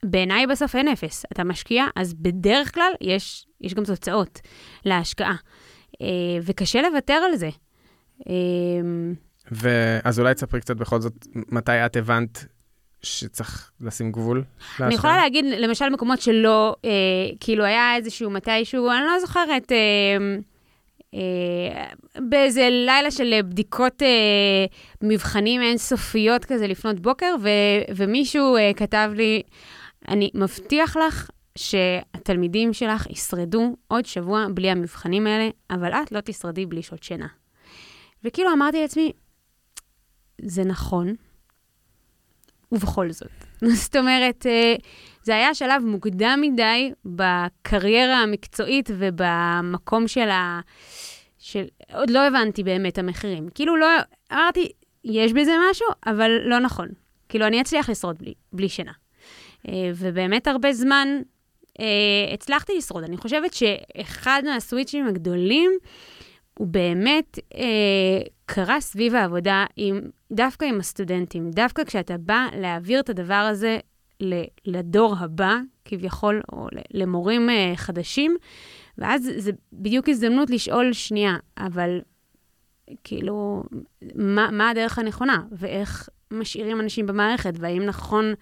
בעיניי 0.05 0.47
בסוף 0.47 0.75
אין 0.75 0.87
אפס. 0.87 1.25
אתה 1.31 1.43
משקיע, 1.43 1.85
אז 1.95 2.13
בדרך 2.13 2.73
כלל 2.73 2.91
יש, 3.01 3.47
יש 3.61 3.73
גם 3.73 3.83
תוצאות 3.83 4.39
להשקעה. 4.85 5.35
אה, 6.01 6.07
וקשה 6.43 6.81
לוותר 6.81 7.13
על 7.13 7.35
זה. 7.35 7.49
אה, 8.29 8.33
ואז 9.51 10.19
אולי 10.19 10.33
תספרי 10.33 10.61
קצת 10.61 10.75
בכל 10.75 11.01
זאת, 11.01 11.27
מתי 11.35 11.85
את 11.85 11.95
הבנת 11.95 12.45
שצריך 13.01 13.71
לשים 13.81 14.11
גבול 14.11 14.43
להשקעה? 14.69 14.87
אני 14.87 14.95
יכולה 14.95 15.17
להגיד, 15.17 15.45
למשל, 15.45 15.89
מקומות 15.89 16.21
שלא, 16.21 16.75
אה, 16.85 16.89
כאילו 17.39 17.63
היה 17.63 17.95
איזשהו 17.95 18.29
מתישהו, 18.29 18.91
אני 18.91 19.05
לא 19.05 19.19
זוכרת, 19.19 19.71
אה, 19.71 19.77
באיזה 22.17 22.69
לילה 22.71 23.11
של 23.11 23.41
בדיקות 23.41 24.01
אה, 24.01 24.65
מבחנים 25.01 25.61
אינסופיות 25.61 26.45
כזה 26.45 26.67
לפנות 26.67 26.99
בוקר, 26.99 27.35
ו, 27.41 27.49
ומישהו 27.95 28.55
אה, 28.55 28.71
כתב 28.75 29.11
לי, 29.15 29.41
אני 30.07 30.29
מבטיח 30.33 30.97
לך 30.97 31.29
שהתלמידים 31.57 32.73
שלך 32.73 33.07
ישרדו 33.09 33.75
עוד 33.87 34.05
שבוע 34.05 34.45
בלי 34.53 34.69
המבחנים 34.69 35.27
האלה, 35.27 35.49
אבל 35.69 35.93
את 35.93 36.11
לא 36.11 36.19
תשרדי 36.21 36.65
בלי 36.65 36.81
שעות 36.83 37.03
שינה. 37.03 37.27
וכאילו 38.23 38.53
אמרתי 38.53 38.81
לעצמי, 38.81 39.11
זה 40.41 40.63
נכון, 40.63 41.15
ובכל 42.71 43.11
זאת. 43.11 43.31
זאת 43.83 43.95
אומרת, 43.95 44.45
אה, 44.45 44.75
זה 45.23 45.35
היה 45.35 45.53
שלב 45.53 45.83
מוקדם 45.85 46.39
מדי 46.41 46.91
בקריירה 47.05 48.17
המקצועית 48.17 48.89
ובמקום 48.97 50.07
של 50.07 50.29
ה... 50.29 50.59
של... 51.39 51.63
עוד 51.93 52.09
לא 52.09 52.27
הבנתי 52.27 52.63
באמת 52.63 52.97
המחירים. 52.97 53.49
כאילו 53.55 53.77
לא... 53.77 53.87
אמרתי, 54.33 54.71
יש 55.03 55.33
בזה 55.33 55.51
משהו, 55.69 55.87
אבל 56.07 56.31
לא 56.45 56.59
נכון. 56.59 56.87
כאילו, 57.29 57.47
אני 57.47 57.61
אצליח 57.61 57.89
לשרוד 57.89 58.17
בלי, 58.17 58.33
בלי 58.53 58.69
שינה. 58.69 58.91
אה, 59.67 59.91
ובאמת 59.95 60.47
הרבה 60.47 60.73
זמן 60.73 61.07
אה, 61.79 62.33
הצלחתי 62.33 62.73
לשרוד. 62.77 63.03
אני 63.03 63.17
חושבת 63.17 63.53
שאחד 63.53 64.41
מהסוויצ'ים 64.45 65.07
הגדולים 65.07 65.71
הוא 66.57 66.67
באמת 66.67 67.39
אה, 67.55 68.21
קרה 68.45 68.81
סביב 68.81 69.15
העבודה 69.15 69.65
עם, 69.75 70.01
דווקא 70.31 70.65
עם 70.65 70.79
הסטודנטים. 70.79 71.51
דווקא 71.51 71.83
כשאתה 71.83 72.17
בא 72.17 72.47
להעביר 72.57 72.99
את 72.99 73.09
הדבר 73.09 73.33
הזה 73.33 73.79
לדור 74.65 75.15
הבא, 75.19 75.57
כביכול, 75.85 76.41
או 76.51 76.67
למורים 76.93 77.49
אה, 77.49 77.73
חדשים, 77.75 78.37
ואז 78.97 79.31
זה 79.37 79.51
בדיוק 79.73 80.09
הזדמנות 80.09 80.49
לשאול, 80.49 80.93
שנייה, 80.93 81.37
אבל 81.57 81.99
כאילו, 83.03 83.63
מה, 84.15 84.51
מה 84.51 84.69
הדרך 84.69 84.99
הנכונה, 84.99 85.43
ואיך 85.51 86.09
משאירים 86.31 86.79
אנשים 86.79 87.07
במערכת, 87.07 87.53
והאם 87.57 87.85
נכון 87.85 88.33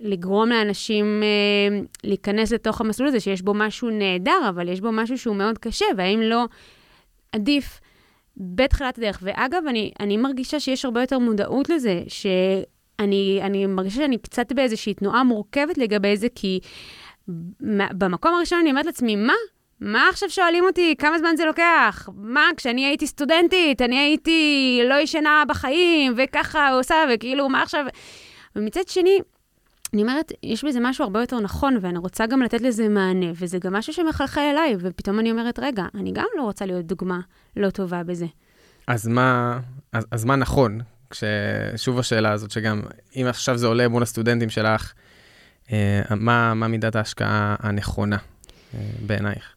לגרום 0.00 0.48
לאנשים 0.48 1.22
אה, 1.22 1.80
להיכנס 2.04 2.52
לתוך 2.52 2.80
המסלול 2.80 3.08
הזה, 3.08 3.20
שיש 3.20 3.42
בו 3.42 3.54
משהו 3.54 3.90
נהדר, 3.90 4.48
אבל 4.48 4.68
יש 4.68 4.80
בו 4.80 4.92
משהו 4.92 5.18
שהוא 5.18 5.36
מאוד 5.36 5.58
קשה, 5.58 5.86
והאם 5.96 6.20
לא 6.20 6.44
עדיף 7.32 7.80
בתחילת 8.36 8.98
הדרך. 8.98 9.18
ואגב, 9.22 9.62
אני, 9.68 9.92
אני 10.00 10.16
מרגישה 10.16 10.60
שיש 10.60 10.84
הרבה 10.84 11.00
יותר 11.00 11.18
מודעות 11.18 11.68
לזה, 11.68 12.02
שאני 12.08 12.64
אני 13.02 13.66
מרגישה 13.66 13.96
שאני 13.96 14.18
קצת 14.18 14.52
באיזושהי 14.52 14.94
תנועה 14.94 15.24
מורכבת 15.24 15.78
לגבי 15.78 16.16
זה, 16.16 16.26
כי 16.34 16.60
במקום 17.70 18.34
הראשון 18.34 18.58
אני 18.58 18.70
אומרת 18.70 18.86
לעצמי, 18.86 19.16
מה? 19.16 19.32
מה 19.80 20.08
עכשיו 20.08 20.30
שואלים 20.30 20.64
אותי 20.64 20.94
כמה 20.98 21.18
זמן 21.18 21.36
זה 21.36 21.44
לוקח? 21.44 22.08
מה, 22.14 22.48
כשאני 22.56 22.86
הייתי 22.86 23.06
סטודנטית, 23.06 23.82
אני 23.82 23.98
הייתי 23.98 24.80
לא 24.88 24.94
ישנה 24.94 25.42
בחיים, 25.48 26.14
וככה 26.16 26.70
עושה, 26.70 26.94
וכאילו, 27.14 27.48
מה 27.48 27.62
עכשיו? 27.62 27.84
ומצד 28.56 28.88
שני, 28.88 29.18
אני 29.94 30.02
אומרת, 30.02 30.32
יש 30.42 30.64
בזה 30.64 30.80
משהו 30.80 31.04
הרבה 31.04 31.20
יותר 31.20 31.40
נכון, 31.40 31.78
ואני 31.80 31.98
רוצה 31.98 32.26
גם 32.26 32.42
לתת 32.42 32.60
לזה 32.60 32.88
מענה, 32.88 33.26
וזה 33.34 33.58
גם 33.58 33.72
משהו 33.72 33.92
שמחלחל 33.92 34.40
אליי, 34.40 34.76
ופתאום 34.78 35.20
אני 35.20 35.30
אומרת, 35.30 35.58
רגע, 35.58 35.84
אני 35.94 36.12
גם 36.12 36.26
לא 36.36 36.42
רוצה 36.42 36.66
להיות 36.66 36.86
דוגמה 36.86 37.20
לא 37.56 37.70
טובה 37.70 38.02
בזה. 38.02 38.26
אז 38.86 39.08
מה, 39.08 39.58
אז, 39.92 40.06
אז 40.10 40.24
מה 40.24 40.36
נכון? 40.36 40.80
כששוב 41.12 41.98
השאלה 41.98 42.32
הזאת, 42.32 42.50
שגם 42.50 42.82
אם 43.16 43.26
עכשיו 43.26 43.56
זה 43.56 43.66
עולה 43.66 43.88
מול 43.88 44.02
הסטודנטים 44.02 44.50
שלך, 44.50 44.92
אה, 45.72 46.02
מה, 46.16 46.54
מה 46.54 46.68
מידת 46.68 46.96
ההשקעה 46.96 47.56
הנכונה 47.58 48.16
אה, 48.74 48.80
בעינייך? 49.06 49.54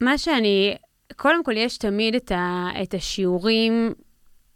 מה 0.00 0.18
שאני, 0.18 0.76
קודם 1.16 1.44
כל, 1.44 1.56
יש 1.56 1.78
תמיד 1.78 2.14
את, 2.14 2.32
ה, 2.32 2.68
את 2.82 2.94
השיעורים, 2.94 3.94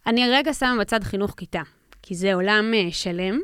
אני 0.07 0.31
רגע 0.31 0.54
שמה 0.54 0.76
בצד 0.81 1.04
חינוך 1.04 1.35
כיתה, 1.37 1.62
כי 2.06 2.14
זה 2.14 2.34
עולם 2.34 2.73
uh, 2.73 2.94
שלם. 2.94 3.38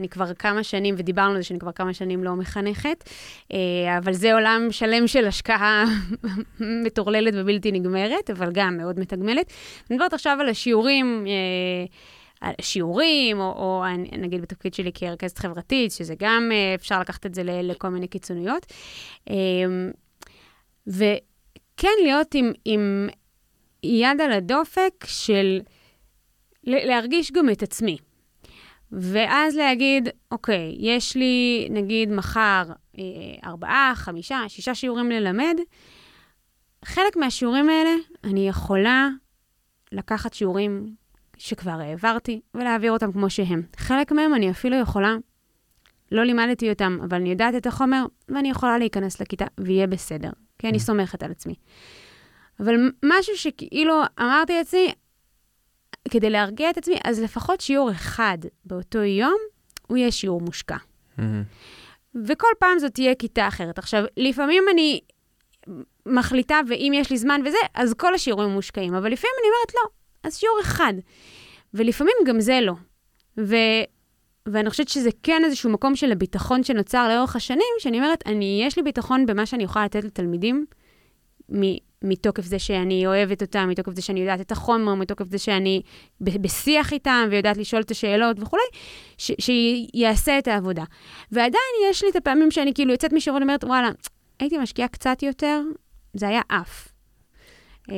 אני 0.00 0.08
כבר 0.08 0.34
כמה 0.34 0.62
שנים, 0.62 0.94
ודיברנו 0.98 1.30
על 1.30 1.36
זה 1.36 1.42
שאני 1.42 1.58
כבר 1.58 1.72
כמה 1.72 1.94
שנים 1.94 2.24
לא 2.24 2.34
מחנכת, 2.34 3.04
uh, 3.04 3.54
אבל 3.98 4.12
זה 4.12 4.34
עולם 4.34 4.66
שלם 4.70 5.06
של 5.06 5.26
השקעה 5.26 5.84
מטורללת 6.84 7.34
ובלתי 7.36 7.72
נגמרת, 7.72 8.30
אבל 8.30 8.52
גם 8.52 8.76
מאוד 8.76 9.00
מתגמלת. 9.00 9.52
אני 9.90 9.96
מדברת 9.96 10.12
עכשיו 10.12 10.36
על 10.40 10.48
השיעורים. 10.48 11.26
על 12.40 12.52
שיעורים, 12.60 13.40
או, 13.40 13.52
או 13.52 13.84
נגיד 14.18 14.42
בתפקיד 14.42 14.74
שלי 14.74 14.92
כרכזת 14.92 15.38
חברתית, 15.38 15.92
שזה 15.92 16.14
גם, 16.18 16.50
אפשר 16.74 17.00
לקחת 17.00 17.26
את 17.26 17.34
זה 17.34 17.42
לכל 17.44 17.88
מיני 17.88 18.08
קיצוניות. 18.08 18.72
וכן 20.86 21.88
להיות 22.02 22.34
עם, 22.34 22.52
עם 22.64 23.08
יד 23.82 24.20
על 24.20 24.32
הדופק 24.32 25.04
של 25.06 25.60
להרגיש 26.66 27.32
גם 27.32 27.50
את 27.50 27.62
עצמי. 27.62 27.98
ואז 28.92 29.56
להגיד, 29.56 30.08
אוקיי, 30.30 30.76
יש 30.78 31.16
לי 31.16 31.68
נגיד 31.70 32.10
מחר 32.10 32.62
אה, 32.98 33.02
ארבעה, 33.44 33.92
חמישה, 33.94 34.40
שישה 34.48 34.74
שיעורים 34.74 35.10
ללמד, 35.10 35.56
חלק 36.84 37.16
מהשיעורים 37.16 37.68
האלה 37.68 37.90
אני 38.24 38.48
יכולה 38.48 39.08
לקחת 39.92 40.34
שיעורים 40.34 40.94
שכבר 41.36 41.80
העברתי 41.80 42.40
ולהעביר 42.54 42.92
אותם 42.92 43.12
כמו 43.12 43.30
שהם. 43.30 43.62
חלק 43.76 44.12
מהם 44.12 44.34
אני 44.34 44.50
אפילו 44.50 44.76
יכולה, 44.76 45.16
לא 46.12 46.24
לימדתי 46.24 46.70
אותם, 46.70 46.98
אבל 47.04 47.16
אני 47.16 47.30
יודעת 47.30 47.54
את 47.54 47.66
החומר, 47.66 48.04
ואני 48.28 48.50
יכולה 48.50 48.78
להיכנס 48.78 49.20
לכיתה 49.20 49.44
ויהיה 49.60 49.86
בסדר, 49.86 50.30
כי 50.58 50.68
אני 50.68 50.80
סומכת 50.80 51.22
על 51.22 51.30
עצמי. 51.30 51.54
אבל 52.60 52.74
משהו 53.04 53.36
שכאילו 53.36 54.02
אמרתי 54.20 54.52
לעצמי, 54.52 54.92
כדי 56.10 56.30
להרגיע 56.30 56.70
את 56.70 56.76
עצמי, 56.78 56.96
אז 57.04 57.20
לפחות 57.20 57.60
שיעור 57.60 57.90
אחד 57.90 58.38
באותו 58.64 58.98
יום, 58.98 59.36
הוא 59.86 59.96
יהיה 59.96 60.10
שיעור 60.10 60.40
מושקע. 60.40 60.76
וכל 62.24 62.48
פעם 62.58 62.78
זאת 62.78 62.94
תהיה 62.94 63.14
כיתה 63.14 63.48
אחרת. 63.48 63.78
עכשיו, 63.78 64.04
לפעמים 64.16 64.64
אני 64.72 65.00
מחליטה, 66.06 66.60
ואם 66.68 66.92
יש 66.94 67.10
לי 67.10 67.18
זמן 67.18 67.40
וזה, 67.46 67.58
אז 67.74 67.94
כל 67.94 68.14
השיעורים 68.14 68.50
מושקעים, 68.50 68.94
אבל 68.94 69.12
לפעמים 69.12 69.34
אני 69.40 69.48
אומרת, 69.48 69.74
לא, 69.74 69.90
אז 70.28 70.36
שיעור 70.36 70.58
אחד. 70.62 70.94
ולפעמים 71.74 72.14
גם 72.26 72.40
זה 72.40 72.58
לא. 72.62 72.74
ו... 73.40 73.56
ואני 74.46 74.70
חושבת 74.70 74.88
שזה 74.88 75.10
כן 75.22 75.42
איזשהו 75.44 75.70
מקום 75.70 75.96
של 75.96 76.12
הביטחון 76.12 76.64
שנוצר 76.64 77.08
לאורך 77.08 77.36
השנים, 77.36 77.74
שאני 77.78 77.98
אומרת, 77.98 78.22
אני, 78.26 78.62
יש 78.66 78.76
לי 78.76 78.82
ביטחון 78.82 79.26
במה 79.26 79.46
שאני 79.46 79.64
יכולה 79.64 79.84
לתת 79.84 80.04
לתלמידים, 80.04 80.66
מתוקף 82.04 82.44
זה 82.44 82.58
שאני 82.58 83.06
אוהבת 83.06 83.42
אותם, 83.42 83.68
מתוקף 83.68 83.92
זה 83.92 84.02
שאני 84.02 84.20
יודעת 84.20 84.40
את 84.40 84.52
החומר, 84.52 84.94
מתוקף 84.94 85.24
זה 85.28 85.38
שאני 85.38 85.82
בשיח 86.20 86.92
איתם 86.92 87.28
ויודעת 87.30 87.56
לשאול 87.56 87.82
את 87.82 87.90
השאלות 87.90 88.40
וכולי, 88.40 88.62
שיעשה 89.18 90.38
את 90.38 90.48
העבודה. 90.48 90.84
ועדיין 91.32 91.74
יש 91.90 92.04
לי 92.04 92.10
את 92.10 92.16
הפעמים 92.16 92.50
שאני 92.50 92.74
כאילו 92.74 92.92
יוצאת 92.92 93.12
משירות 93.12 93.42
ואומרת, 93.42 93.64
וואלה, 93.64 93.88
הייתי 94.40 94.58
משקיעה 94.58 94.88
קצת 94.88 95.22
יותר, 95.22 95.60
זה 96.14 96.28
היה 96.28 96.40
עף. 96.48 96.88
אה, 97.90 97.94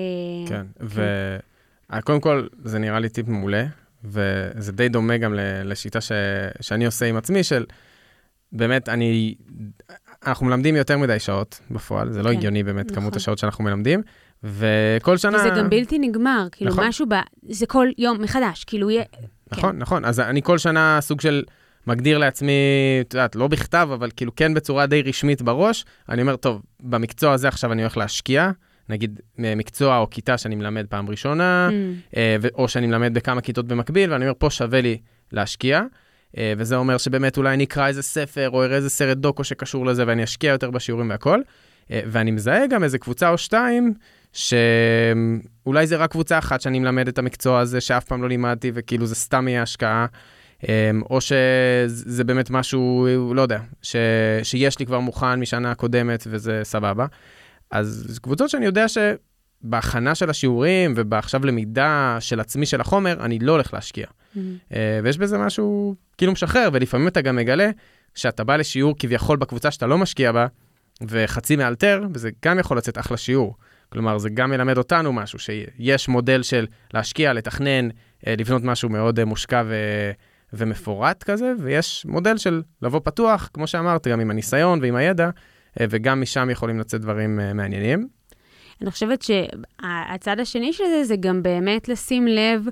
כן, 0.48 0.66
וקודם 0.80 2.20
כל, 2.20 2.46
זה 2.64 2.78
נראה 2.78 3.00
לי 3.00 3.08
טיפ 3.08 3.28
מעולה, 3.28 3.66
וזה 4.04 4.72
די 4.72 4.88
דומה 4.88 5.16
גם 5.16 5.34
לשיטה 5.64 6.00
ש... 6.00 6.12
שאני 6.60 6.86
עושה 6.86 7.06
עם 7.06 7.16
עצמי, 7.16 7.44
של 7.44 7.64
באמת, 8.52 8.88
אני... 8.88 9.34
אנחנו 10.26 10.47
מלמדים 10.47 10.76
יותר 10.76 10.99
מדי 10.99 11.18
שעות 11.18 11.61
בפועל, 11.71 12.12
זה 12.12 12.23
לא 12.23 12.30
כן, 12.30 12.37
הגיוני 12.37 12.62
באמת 12.62 12.87
נכון. 12.90 13.00
כמות 13.02 13.16
השעות 13.16 13.38
שאנחנו 13.38 13.64
מלמדים, 13.64 14.02
וכל 14.45 15.16
שנה... 15.16 15.38
וזה 15.38 15.49
גם 15.49 15.71
בלתי 15.71 15.99
נגמר, 15.99 16.49
כאילו 16.52 16.71
נכון. 16.71 16.88
משהו 16.88 17.06
ב... 17.09 17.14
זה 17.49 17.66
כל 17.66 17.87
יום 17.99 18.23
מחדש, 18.23 18.64
כאילו 18.64 18.90
יהיה... 18.90 19.04
נכון, 19.52 19.73
כן. 19.73 19.78
נכון, 19.78 20.04
אז 20.04 20.21
אני 20.21 20.42
כל 20.42 20.59
שנה 20.59 20.99
סוג 21.00 21.21
של 21.21 21.42
מגדיר 21.87 22.18
לעצמי, 22.18 22.52
את 23.00 23.14
יודעת, 23.14 23.37
לא 23.37 23.49
בכתב, 23.49 23.88
אבל 23.95 24.11
כאילו 24.16 24.35
כן 24.37 24.54
בצורה 24.54 24.87
די 24.87 25.02
רשמית 25.02 25.42
בראש, 25.42 25.85
אני 26.09 26.23
אומר, 26.23 26.37
טוב, 26.37 26.62
במקצוע 26.80 27.33
הזה 27.33 27.49
עכשיו 27.49 27.73
אני 27.73 27.83
הולך 27.83 27.97
להשקיע, 27.97 28.50
נגיד 28.88 29.21
מקצוע 29.38 29.99
או 29.99 30.11
כיתה 30.11 30.38
שאני 30.38 30.54
מלמד 30.54 30.87
פעם 30.87 31.11
ראשונה, 31.11 31.68
mm. 31.71 32.16
אה, 32.16 32.37
או 32.54 32.68
שאני 32.68 32.87
מלמד 32.87 33.14
בכמה 33.14 33.40
כיתות 33.40 33.66
במקביל, 33.66 34.12
ואני 34.12 34.25
אומר, 34.25 34.35
פה 34.38 34.50
שווה 34.50 34.80
לי 34.80 34.99
להשקיע. 35.33 35.83
אה, 36.37 36.52
וזה 36.59 36.76
אומר 36.76 36.99
שבאמת 36.99 37.37
אולי 37.37 37.54
אני 37.54 37.64
אקרא 37.64 37.87
איזה 37.87 38.02
ספר 38.02 38.50
או 38.50 38.64
אראה 38.64 38.76
איזה 38.76 38.90
סרט 38.90 39.16
דוקו 39.16 39.45
שקשור 39.45 39.87
לזה 39.87 40.04
ואני 40.06 40.25
אשקיע 40.25 40.52
יותר 40.52 40.71
בשיעורים 40.71 41.11
והכל. 41.11 41.40
אה, 41.90 42.00
ואני 42.06 42.30
מזהה 42.30 42.66
גם 42.66 42.85
איזה 42.85 42.99
קבוצה 42.99 43.28
או 43.28 43.38
שתיים, 43.38 43.95
שאולי 44.33 45.87
זה 45.87 45.97
רק 45.97 46.11
קבוצה 46.11 46.38
אחת 46.38 46.61
שאני 46.61 46.78
מלמד 46.78 47.09
את 47.09 47.18
המקצוע 47.18 47.61
הזה 47.61 47.80
שאף 47.80 48.04
פעם 48.04 48.23
לא 48.23 48.28
לימדתי 48.28 48.71
וכאילו 48.75 49.06
זה 49.06 49.14
סתם 49.14 49.49
יהיה 49.49 49.62
השקעה. 49.62 50.06
או 51.11 51.18
שזה 51.21 52.25
באמת 52.25 52.50
משהו, 52.50 53.09
לא 53.35 53.42
יודע, 53.42 53.61
ש... 53.83 53.97
שיש 54.42 54.78
לי 54.78 54.87
כבר 54.87 55.00
מוכן 55.00 55.40
משנה 55.40 55.71
הקודמת 55.71 56.26
וזה 56.30 56.61
סבבה. 56.64 57.06
אז 57.71 58.18
קבוצות 58.23 58.50
שאני 58.50 58.66
יודע 58.66 58.87
שבהכנה 58.88 60.14
של 60.14 60.30
השיעורים 60.30 60.95
ובעכשיו 60.97 61.47
למידה 61.47 62.16
של 62.21 62.40
עצמי 62.40 62.66
של 62.66 62.80
החומר, 62.80 63.25
אני 63.25 63.38
לא 63.38 63.52
הולך 63.52 63.75
להשקיע. 63.75 64.06
Mm-hmm. 64.37 64.76
ויש 65.02 65.19
בזה 65.19 65.38
משהו 65.38 65.95
כאילו 66.19 66.33
משחרר, 66.33 66.69
ולפעמים 66.73 67.09
אתה 67.09 67.21
גם 67.21 67.37
מגלה 67.37 67.71
שאתה 68.14 68.45
בא 68.45 68.57
לשיעור 68.57 68.95
כביכול 68.99 69.37
בקבוצה 69.37 69.71
שאתה 69.71 69.87
לא 69.87 69.99
משקיע 69.99 70.33
בה, 70.33 70.47
וחצי 71.02 71.57
מאלתר, 71.57 72.02
וזה 72.14 72.31
גם 72.45 72.59
יכול 72.59 72.76
לצאת 72.76 72.99
אחלה 72.99 73.16
שיעור. 73.16 73.57
כלומר, 73.88 74.19
זה 74.19 74.31
גם 74.31 74.50
מלמד 74.50 74.78
אותנו 74.78 75.12
משהו, 75.12 75.38
שיש 75.38 76.09
מודל 76.09 76.43
של 76.43 76.66
להשקיע, 76.95 77.33
לתכנן, 77.33 77.88
אה, 78.26 78.35
לבנות 78.38 78.62
משהו 78.62 78.88
מאוד 78.88 79.19
אה, 79.19 79.25
מושקע 79.25 79.62
ו... 79.66 79.75
ומפורט 80.52 81.23
כזה, 81.23 81.52
ויש 81.59 82.07
מודל 82.09 82.37
של 82.37 82.62
לבוא 82.83 83.00
פתוח, 83.05 83.50
כמו 83.55 83.66
שאמרת, 83.66 84.07
גם 84.07 84.21
עם 84.21 84.31
הניסיון 84.31 84.78
ועם 84.83 84.97
הידע, 84.97 85.31
וגם 85.81 86.21
משם 86.21 86.50
יכולים 86.50 86.81
לצאת 86.81 87.00
דברים 87.00 87.37
מעניינים. 87.55 88.09
אני 88.83 88.90
חושבת 88.90 89.23
שהצד 89.23 90.40
השני 90.40 90.73
של 90.73 90.85
זה, 90.85 91.05
זה 91.05 91.16
גם 91.21 91.43
באמת 91.43 91.88
לשים 91.88 92.26
לב 92.26 92.64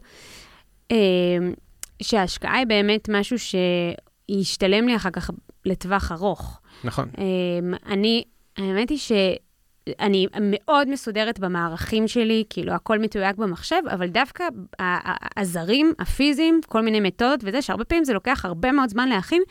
שההשקעה 2.03 2.57
היא 2.57 2.67
באמת 2.67 3.09
משהו 3.09 3.37
שישתלם 3.39 4.87
לי 4.89 4.97
אחר 4.97 5.11
כך 5.11 5.31
לטווח 5.65 6.13
ארוך. 6.13 6.61
נכון. 6.85 7.09
אני, 7.87 8.25
האמת 8.57 8.91
היא 8.91 8.99
ש... 8.99 9.13
אני 10.01 10.27
מאוד 10.41 10.89
מסודרת 10.89 11.39
במערכים 11.39 12.09
שלי, 12.09 12.45
כאילו 12.51 12.73
הכל 12.73 12.99
מתויק 12.99 13.37
במחשב, 13.37 13.83
אבל 13.93 14.07
דווקא 14.07 14.45
הזרים, 15.37 15.93
הפיזיים, 15.99 16.61
כל 16.69 16.81
מיני 16.81 17.01
מתודות 17.01 17.41
וזה, 17.43 17.63
שהרבה 17.63 17.85
פעמים 17.85 18.05
זה 18.05 18.13
לוקח 18.13 18.45
הרבה 18.45 18.73
מאוד 18.73 18.89
זמן 18.89 19.09
להכין, 19.09 19.43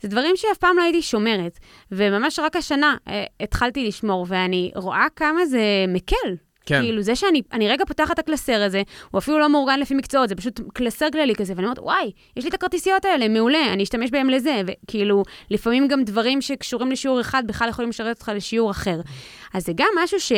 זה 0.00 0.08
דברים 0.08 0.36
שאף 0.36 0.58
פעם 0.58 0.76
לא 0.76 0.82
הייתי 0.82 1.02
שומרת. 1.02 1.58
וממש 1.92 2.38
רק 2.38 2.56
השנה 2.56 2.96
אה, 3.08 3.24
התחלתי 3.40 3.88
לשמור, 3.88 4.26
ואני 4.28 4.70
רואה 4.76 5.06
כמה 5.16 5.46
זה 5.46 5.62
מקל. 5.88 6.36
כן. 6.66 6.82
כאילו, 6.82 7.02
זה 7.02 7.16
שאני 7.16 7.68
רגע 7.68 7.84
פותחת 7.84 8.10
את 8.14 8.18
הקלסר 8.18 8.62
הזה, 8.62 8.82
הוא 9.10 9.18
אפילו 9.18 9.38
לא 9.38 9.48
מאורגן 9.48 9.80
לפי 9.80 9.94
מקצועות, 9.94 10.28
זה 10.28 10.34
פשוט 10.34 10.60
קלסר 10.74 11.06
כללי 11.12 11.34
כזה, 11.34 11.52
ואני 11.56 11.64
אומרת, 11.64 11.78
וואי, 11.78 12.10
יש 12.36 12.44
לי 12.44 12.48
את 12.48 12.54
הכרטיסיות 12.54 13.04
האלה, 13.04 13.28
מעולה, 13.28 13.72
אני 13.72 13.82
אשתמש 13.82 14.10
בהם 14.10 14.30
לזה, 14.30 14.62
וכאילו, 14.66 15.22
לפעמים 15.50 15.88
גם 15.88 16.04
דברים 16.04 16.40
שקשורים 16.40 16.90
לשיעור 16.90 17.20
אחד 17.20 17.42
בכלל 17.46 17.68
יכולים 17.68 17.88
לשרת 17.88 18.16
אותך 18.16 18.32
לשיעור 18.34 18.70
אחר. 18.70 19.00
אז 19.54 19.64
זה 19.64 19.72
גם 19.76 19.88
משהו 20.02 20.20
ש... 20.20 20.32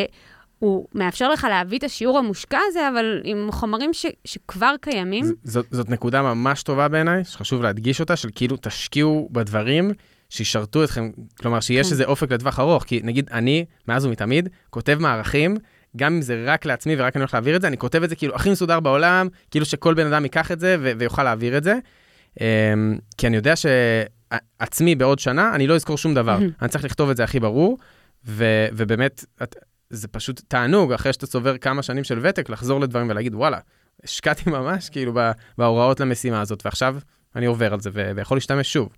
הוא 0.59 0.87
מאפשר 0.95 1.29
לך 1.29 1.47
להביא 1.51 1.79
את 1.79 1.85
השיעור 1.85 2.19
המושקע 2.19 2.59
הזה, 2.69 2.89
אבל 2.89 3.21
עם 3.25 3.49
חומרים 3.53 3.93
ש, 3.93 4.07
שכבר 4.25 4.75
קיימים. 4.81 5.25
ז, 5.25 5.33
זאת, 5.45 5.67
זאת 5.71 5.91
נקודה 5.91 6.23
ממש 6.23 6.62
טובה 6.62 6.89
בעיניי, 6.89 7.25
שחשוב 7.25 7.62
להדגיש 7.62 8.01
אותה, 8.01 8.17
של 8.17 8.29
כאילו 8.35 8.57
תשקיעו 8.61 9.29
בדברים 9.33 9.91
שישרתו 10.31 10.85
אתכם, 10.85 11.11
כלומר 11.41 11.61
שיש 11.61 11.87
כן. 11.87 11.93
איזה 11.93 12.05
אופק 12.05 12.33
לטווח 12.33 12.61
ארוך, 12.61 12.85
כי 12.85 13.01
נגיד 13.05 13.31
אני, 13.33 13.65
מאז 13.89 14.07
ומתמיד, 14.07 14.49
כותב 14.71 14.99
מערכים 15.01 15.57
גם 15.97 16.15
אם 16.15 16.23
זה 16.23 16.45
רק 16.47 16.67
לעצמי 16.67 16.97
ורק 16.99 17.17
אני 17.17 17.23
הולך 17.23 17.35
להעביר 17.35 17.57
את 17.57 17.61
זה, 17.61 17.69
אני 17.69 17.79
כותב 17.79 18.03
את 18.03 18.09
זה 18.11 18.17
כאילו 18.17 18.35
הכי 18.35 18.51
מסודר 18.51 18.81
בעולם, 18.81 19.29
כאילו 19.51 19.67
שכל 19.67 19.95
בן 19.95 20.07
אדם 20.07 20.25
ייקח 20.25 20.53
את 20.53 20.61
זה 20.61 20.77
ו- 20.81 20.93
ויוכל 20.99 21.23
להעביר 21.23 21.57
את 21.57 21.65
זה. 21.65 21.79
Um, 22.35 22.39
כי 23.19 23.27
אני 23.27 23.37
יודע 23.37 23.55
שעצמי 23.57 24.95
בעוד 24.95 25.19
שנה, 25.19 25.55
אני 25.55 25.67
לא 25.67 25.75
אזכור 25.75 25.99
שום 25.99 26.15
דבר. 26.15 26.39
אני 26.63 26.69
צריך 26.69 26.85
לכתוב 26.85 27.11
את 27.11 27.17
זה 27.17 27.25
הכי 27.25 27.41
ברור, 27.41 27.79
ו- 28.27 28.67
ובאמת, 28.73 29.25
את, 29.43 29.57
זה 29.91 30.09
פשוט 30.09 30.41
תענוג, 30.49 30.93
אחרי 30.93 31.13
שאתה 31.13 31.27
צובר 31.27 31.59
כמה 31.59 31.83
שנים 31.83 32.05
של 32.05 32.19
ותק, 32.23 32.51
לחזור 32.51 32.81
לדברים 32.81 33.11
ולהגיד, 33.11 33.35
וואלה, 33.35 33.59
השקעתי 34.05 34.51
ממש 34.51 34.91
כאילו 34.91 35.13
בהוראות 35.59 36.01
למשימה 36.01 36.41
הזאת, 36.41 36.63
ועכשיו 36.65 36.97
אני 37.37 37.46
עובר 37.46 37.72
על 37.72 37.81
זה 37.81 37.90
ו- 37.92 38.11
ויכול 38.16 38.37
להשתמש 38.37 38.72
שוב. 38.72 38.88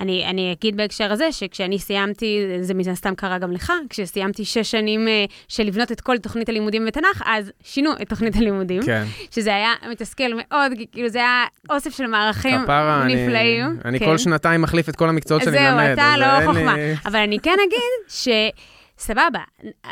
אני, 0.00 0.26
אני 0.26 0.52
אגיד 0.52 0.76
בהקשר 0.76 1.12
הזה, 1.12 1.32
שכשאני 1.32 1.78
סיימתי, 1.78 2.46
זה 2.60 2.74
מן 2.74 2.88
הסתם 2.88 3.14
קרה 3.14 3.38
גם 3.38 3.52
לך, 3.52 3.72
כשסיימתי 3.88 4.44
שש 4.44 4.70
שנים 4.70 5.06
uh, 5.06 5.32
של 5.48 5.62
לבנות 5.62 5.92
את 5.92 6.00
כל 6.00 6.18
תוכנית 6.18 6.48
הלימודים 6.48 6.86
בתנ"ך, 6.86 7.22
אז 7.26 7.52
שינו 7.62 7.90
את 8.02 8.08
תוכנית 8.08 8.36
הלימודים. 8.36 8.82
כן. 8.82 9.04
שזה 9.30 9.54
היה 9.54 9.72
מתסכל 9.90 10.32
מאוד, 10.36 10.72
כאילו 10.92 11.08
זה 11.08 11.18
היה 11.18 11.44
אוסף 11.70 11.96
של 11.96 12.06
מערכים 12.06 12.62
כפרה, 12.62 13.04
נפלאים. 13.04 13.64
אני, 13.64 13.78
אני 13.84 13.98
כן. 13.98 14.04
כל 14.04 14.18
שנתיים 14.18 14.62
מחליף 14.62 14.88
את 14.88 14.96
כל 14.96 15.08
המקצועות 15.08 15.42
שאני 15.42 15.58
מלמד. 15.58 15.84
זהו, 15.84 15.92
אתה 15.92 16.16
לא 16.16 16.46
חוכמה. 16.46 16.76
לי... 16.76 16.94
אבל 17.06 17.18
אני 17.18 17.38
כן 17.38 17.56
אגיד 17.66 18.08
ש... 18.08 18.28
סבבה, 18.98 19.40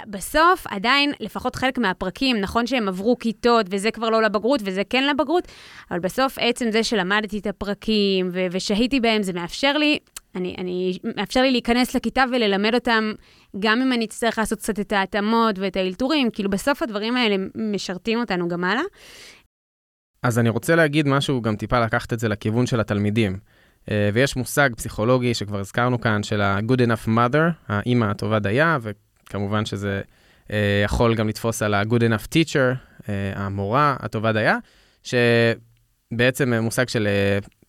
בסוף 0.07 0.67
עדיין, 0.67 1.13
לפחות 1.21 1.57
חלק 1.57 1.79
מהפרקים, 1.79 2.41
נכון 2.41 2.67
שהם 2.67 2.89
עברו 2.89 3.19
כיתות 3.19 3.67
וזה 3.71 3.91
כבר 3.91 4.11
לא 4.11 4.23
לבגרות 4.23 4.61
וזה 4.65 4.83
כן 4.91 5.07
לבגרות, 5.07 5.49
אבל 5.91 5.99
בסוף 5.99 6.39
עצם 6.41 6.71
זה 6.71 6.85
שלמדתי 6.85 7.39
את 7.39 7.47
הפרקים 7.47 8.29
ו- 8.33 8.47
ושהיתי 8.51 9.01
בהם, 9.01 9.23
זה 9.23 9.33
מאפשר 9.33 9.73
לי, 9.79 9.99
אני, 10.35 10.55
אני, 10.59 10.99
מאפשר 11.17 11.43
לי 11.43 11.51
להיכנס 11.51 11.95
לכיתה 11.95 12.25
וללמד 12.33 12.75
אותם, 12.75 13.13
גם 13.59 13.83
אם 13.83 13.93
אני 13.93 14.05
אצטרך 14.05 14.39
לעשות 14.39 14.59
קצת 14.59 14.81
את 14.81 14.93
ההתאמות 14.93 15.59
ואת 15.59 15.77
האלתורים, 15.77 16.31
כאילו 16.31 16.51
בסוף 16.51 16.83
הדברים 16.83 17.17
האלה 17.17 17.37
משרתים 17.55 18.21
אותנו 18.21 18.49
גם 18.49 18.65
הלאה. 18.65 18.83
אז 20.23 20.39
אני 20.39 20.49
רוצה 20.49 20.75
להגיד 20.75 21.09
משהו, 21.09 21.43
גם 21.43 21.57
טיפה 21.57 21.81
לקחת 21.81 22.13
את 22.13 22.19
זה 22.19 22.29
לכיוון 22.29 22.67
של 22.67 22.81
התלמידים. 22.81 23.39
אה, 23.91 24.11
ויש 24.13 24.37
מושג 24.37 24.71
פסיכולוגי 24.77 25.35
שכבר 25.35 25.59
הזכרנו 25.59 26.01
כאן, 26.01 26.23
של 26.23 26.41
ה-good 26.41 26.81
enough 26.81 27.09
mother, 27.09 27.69
האימא 27.69 28.05
הטובה 28.05 28.39
דייה, 28.39 28.79
וכמובן 28.83 29.65
שזה 29.67 30.01
אה, 30.53 30.83
יכול 30.85 31.15
גם 31.15 31.29
לתפוס 31.29 31.63
על 31.63 31.75
ה-good 31.75 32.01
enough 32.01 32.27
teacher, 32.35 32.77
אה, 33.09 33.33
המורה 33.35 33.97
הטובה 34.01 34.33
דייה, 34.33 34.59
שבעצם 35.03 36.55
מושג 36.55 36.89
של 36.89 37.09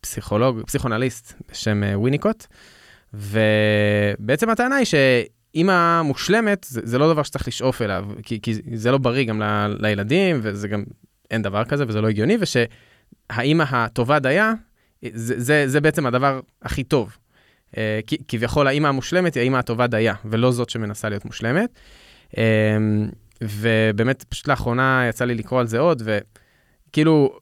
פסיכולוג, 0.02 0.62
פסיכונליסט 0.62 1.34
בשם 1.52 1.84
וויניקוט, 1.94 2.46
ובעצם 3.14 4.50
הטענה 4.50 4.76
היא 4.76 4.86
שאימא 4.86 6.02
מושלמת, 6.02 6.66
זה, 6.70 6.82
זה 6.84 6.98
לא 6.98 7.14
דבר 7.14 7.24
שצריך 7.24 7.48
לשאוף 7.48 7.82
אליו, 7.82 8.06
כי, 8.24 8.42
כי 8.42 8.54
זה 8.74 8.92
לא 8.92 8.98
בריא 8.98 9.26
גם 9.26 9.42
ל, 9.42 9.76
לילדים, 9.80 10.40
וזה 10.42 10.68
גם, 10.68 10.84
אין 11.32 11.42
דבר 11.42 11.66
כזה 11.66 11.86
וזה 11.88 12.02
לא 12.02 12.10
הגיוני, 12.10 12.38
ושהאימא 12.40 13.64
הטובה 13.70 14.20
דייה, 14.20 14.54
זה, 15.14 15.40
זה, 15.40 15.64
זה 15.68 15.82
בעצם 15.82 16.06
הדבר 16.06 16.40
הכי 16.62 16.84
טוב. 16.84 17.18
Uh, 17.72 17.74
כביכול 18.28 18.68
האימא 18.68 18.88
המושלמת 18.88 19.34
היא 19.34 19.42
האימא 19.42 19.58
הטובה 19.58 19.88
דייה, 19.88 20.14
ולא 20.26 20.52
זאת 20.52 20.70
שמנסה 20.70 21.10
להיות 21.10 21.26
מושלמת. 21.26 21.70
Uh, 22.32 22.38
ובאמת, 23.42 24.24
פשוט 24.24 24.48
לאחרונה 24.48 25.06
יצא 25.10 25.26
לי 25.26 25.36
לקרוא 25.36 25.60
על 25.60 25.68
זה 25.68 25.80
עוד, 25.80 26.02
וכאילו, 26.06 27.40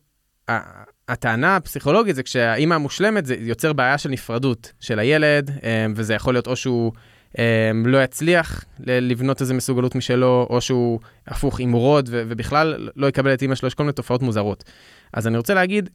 הטענה 1.07 1.55
הפסיכולוגית 1.55 2.15
זה 2.15 2.23
כשהאימא 2.23 2.73
המושלמת, 2.73 3.25
זה 3.25 3.35
יוצר 3.39 3.73
בעיה 3.73 3.97
של 3.97 4.09
נפרדות 4.09 4.71
של 4.79 4.99
הילד, 4.99 5.51
וזה 5.95 6.13
יכול 6.13 6.33
להיות 6.33 6.47
או 6.47 6.55
שהוא 6.55 6.91
לא 7.85 8.03
יצליח 8.03 8.65
לבנות 8.79 9.41
איזו 9.41 9.53
מסוגלות 9.53 9.95
משלו, 9.95 10.47
או 10.49 10.61
שהוא 10.61 10.99
הפוך 11.27 11.59
עם 11.59 11.71
רוד, 11.71 12.09
ובכלל 12.11 12.89
לא 12.95 13.07
יקבל 13.07 13.33
את 13.33 13.41
אימא 13.41 13.55
שלו, 13.55 13.67
יש 13.67 13.73
כל 13.73 13.83
מיני 13.83 13.93
תופעות 13.93 14.21
מוזרות. 14.21 14.63
אז 15.13 15.27
אני 15.27 15.37
רוצה 15.37 15.53
להגיד 15.53 15.89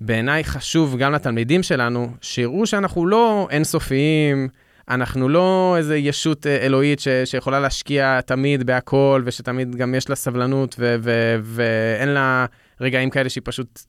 שבעיניי 0.00 0.44
חשוב 0.44 0.96
גם 0.96 1.12
לתלמידים 1.12 1.62
שלנו, 1.62 2.08
שיראו 2.20 2.66
שאנחנו 2.66 3.06
לא 3.06 3.48
אינסופיים, 3.50 4.48
אנחנו 4.88 5.28
לא 5.28 5.74
איזו 5.78 5.94
ישות 5.94 6.46
אה, 6.46 6.56
אלוהית 6.56 7.00
ש, 7.00 7.08
שיכולה 7.24 7.60
להשקיע 7.60 8.20
תמיד 8.20 8.66
בהכל, 8.66 9.22
ושתמיד 9.24 9.76
גם 9.76 9.94
יש 9.94 10.08
לה 10.08 10.16
סבלנות, 10.16 10.76
ו, 10.78 10.96
ו, 11.02 11.36
ואין 11.42 12.08
לה 12.08 12.46
רגעים 12.80 13.10
כאלה 13.10 13.28
שהיא 13.28 13.42
פשוט 13.44 13.80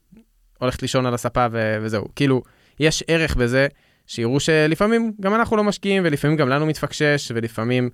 הולכת 0.60 0.82
לישון 0.82 1.06
על 1.06 1.14
הספה 1.14 1.46
ו, 1.52 1.78
וזהו. 1.82 2.06
כאילו, 2.16 2.44
יש 2.80 3.04
ערך 3.08 3.36
בזה 3.36 3.68
שיראו 4.08 4.40
שלפעמים 4.40 5.14
גם 5.22 5.36
אנחנו 5.36 5.58
לא 5.58 5.64
משקיעים, 5.64 6.04
ולפעמים 6.06 6.38
גם 6.38 6.50
לנו 6.50 6.66
מתפקשש, 6.66 7.32
ולפעמים 7.36 7.90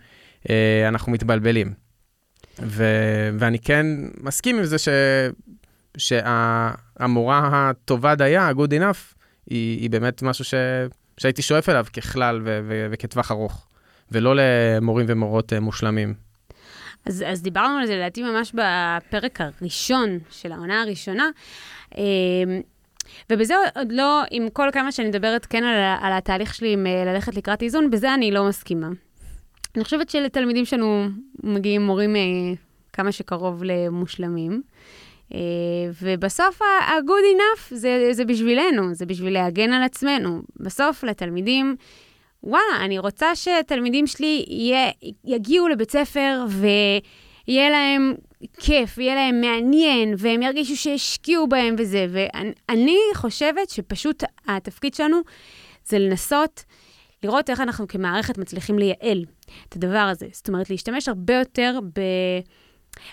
אה, 0.50 0.88
אנחנו 0.88 1.12
מתבלבלים. 1.12 1.74
ו, 2.62 2.84
ואני 3.40 3.60
כן 3.60 3.86
מסכים 4.22 4.58
עם 4.58 4.64
זה 4.64 4.78
ש, 4.78 4.88
שהמורה 5.98 7.50
הטובה 7.54 8.16
דייה, 8.16 8.48
ה-good 8.48 8.72
enough, 8.72 9.16
היא, 9.50 9.82
היא 9.82 9.90
באמת 9.90 10.22
משהו 10.22 10.46
ש... 10.46 10.54
שהייתי 11.18 11.42
שואף 11.42 11.70
אליו 11.70 11.86
ככלל 11.94 12.42
ו- 12.46 12.60
ו- 12.68 12.88
וכטווח 12.92 13.32
ארוך, 13.32 13.68
ולא 14.12 14.36
למורים 14.36 15.06
ומורות 15.10 15.54
uh, 15.54 15.60
מושלמים. 15.60 16.14
אז, 17.06 17.24
אז 17.28 17.42
דיברנו 17.42 17.78
על 17.78 17.86
זה 17.86 17.96
לדעתי 17.96 18.24
ממש 18.24 18.54
בפרק 18.54 19.40
הראשון 19.42 20.20
של 20.30 20.52
העונה 20.52 20.82
הראשונה. 20.82 21.30
אמ, 21.98 22.04
ובזה 23.30 23.54
עוד 23.76 23.92
לא, 23.92 24.24
עם 24.32 24.50
כל 24.50 24.70
כמה 24.74 24.92
שאני 24.92 25.08
מדברת 25.08 25.46
כן 25.46 25.64
על, 25.64 25.76
על 26.02 26.14
התהליך 26.14 26.54
שלי 26.54 26.74
עם 26.74 26.88
אה, 26.88 27.06
ללכת 27.06 27.36
לקראת 27.36 27.64
איזון, 27.64 27.90
בזה 27.90 28.14
אני 28.14 28.32
לא 28.32 28.48
מסכימה. 28.48 28.88
אני 29.76 29.84
חושבת 29.84 30.10
שלתלמידים 30.10 30.66
שלנו 30.66 31.08
מגיעים 31.44 31.86
מורים 31.86 32.16
אה, 32.16 32.22
כמה 32.94 33.12
שקרוב 33.12 33.64
למושלמים. 33.64 34.62
אה, 35.34 35.40
ובסוף 36.02 36.62
ה-good 36.62 37.38
enough 37.38 37.76
זה, 37.76 38.10
זה 38.12 38.26
בשבילנו, 38.26 38.94
זה 38.94 39.06
בשביל 39.06 39.34
להגן 39.34 39.74
על 39.74 39.84
עצמנו. 39.84 40.42
בסוף 40.60 41.04
לתלמידים, 41.04 41.76
וואלה, 42.44 42.86
אני 42.86 43.00
רוצה 43.00 43.36
שתלמידים 43.36 44.08
שלי 44.08 44.46
יהיה, 44.48 44.92
יגיעו 45.26 45.68
לבית 45.68 45.92
ספר 45.92 46.46
ויהיה 46.48 47.70
להם 47.70 48.14
כיף, 48.60 48.94
ויהיה 48.98 49.16
להם 49.16 49.42
מעניין, 49.42 50.14
והם 50.18 50.42
ירגישו 50.42 50.78
שהשקיעו 50.78 51.48
בהם 51.48 51.76
וזה. 51.78 52.08
ואני 52.10 52.98
חושבת 53.16 53.70
שפשוט 53.70 54.24
התפקיד 54.48 54.94
שלנו 54.94 55.18
זה 55.86 56.00
לנסות 56.00 56.64
לראות 57.24 57.50
איך 57.50 57.62
אנחנו 57.62 57.88
כמערכת 57.88 58.38
מצליחים 58.38 58.80
לייעל 58.80 59.26
את 59.70 59.76
הדבר 59.76 59.98
הזה. 60.12 60.28
זאת 60.32 60.48
אומרת, 60.48 60.70
להשתמש 60.70 61.08
הרבה 61.08 61.34
יותר 61.34 61.80
ב... 61.94 62.02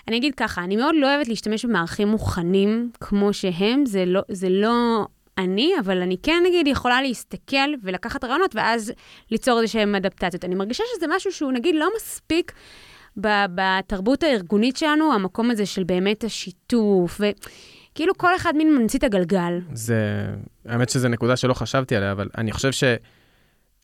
אני 0.07 0.17
אגיד 0.17 0.35
ככה, 0.35 0.63
אני 0.63 0.75
מאוד 0.75 0.95
לא 0.97 1.13
אוהבת 1.15 1.27
להשתמש 1.27 1.65
במערכים 1.65 2.07
מוכנים 2.07 2.91
כמו 2.99 3.33
שהם, 3.33 3.85
זה 3.85 4.05
לא, 4.05 4.21
זה 4.29 4.49
לא 4.49 5.05
אני, 5.37 5.73
אבל 5.79 6.01
אני 6.01 6.17
כן, 6.23 6.43
נגיד, 6.47 6.67
יכולה 6.67 7.01
להסתכל 7.01 7.69
ולקחת 7.83 8.23
רעיונות, 8.23 8.55
ואז 8.55 8.93
ליצור 9.31 9.61
איזה 9.61 9.71
שהם 9.71 9.95
אדפטציות. 9.95 10.45
אני 10.45 10.55
מרגישה 10.55 10.83
שזה 10.95 11.05
משהו 11.15 11.31
שהוא, 11.31 11.51
נגיד, 11.51 11.75
לא 11.75 11.87
מספיק 11.97 12.51
בתרבות 13.17 14.23
הארגונית 14.23 14.77
שלנו, 14.77 15.13
המקום 15.13 15.51
הזה 15.51 15.65
של 15.65 15.83
באמת 15.83 16.23
השיתוף, 16.23 17.21
וכאילו 17.21 18.17
כל 18.17 18.35
אחד 18.35 18.55
מין 18.55 18.75
ממציא 18.75 18.99
את 18.99 19.03
הגלגל. 19.03 19.59
זה, 19.73 20.27
האמת 20.65 20.89
שזו 20.89 21.07
נקודה 21.07 21.35
שלא 21.35 21.53
חשבתי 21.53 21.95
עליה, 21.95 22.11
אבל 22.11 22.29
אני 22.37 22.51
חושב 22.51 22.71
ש... 22.71 22.83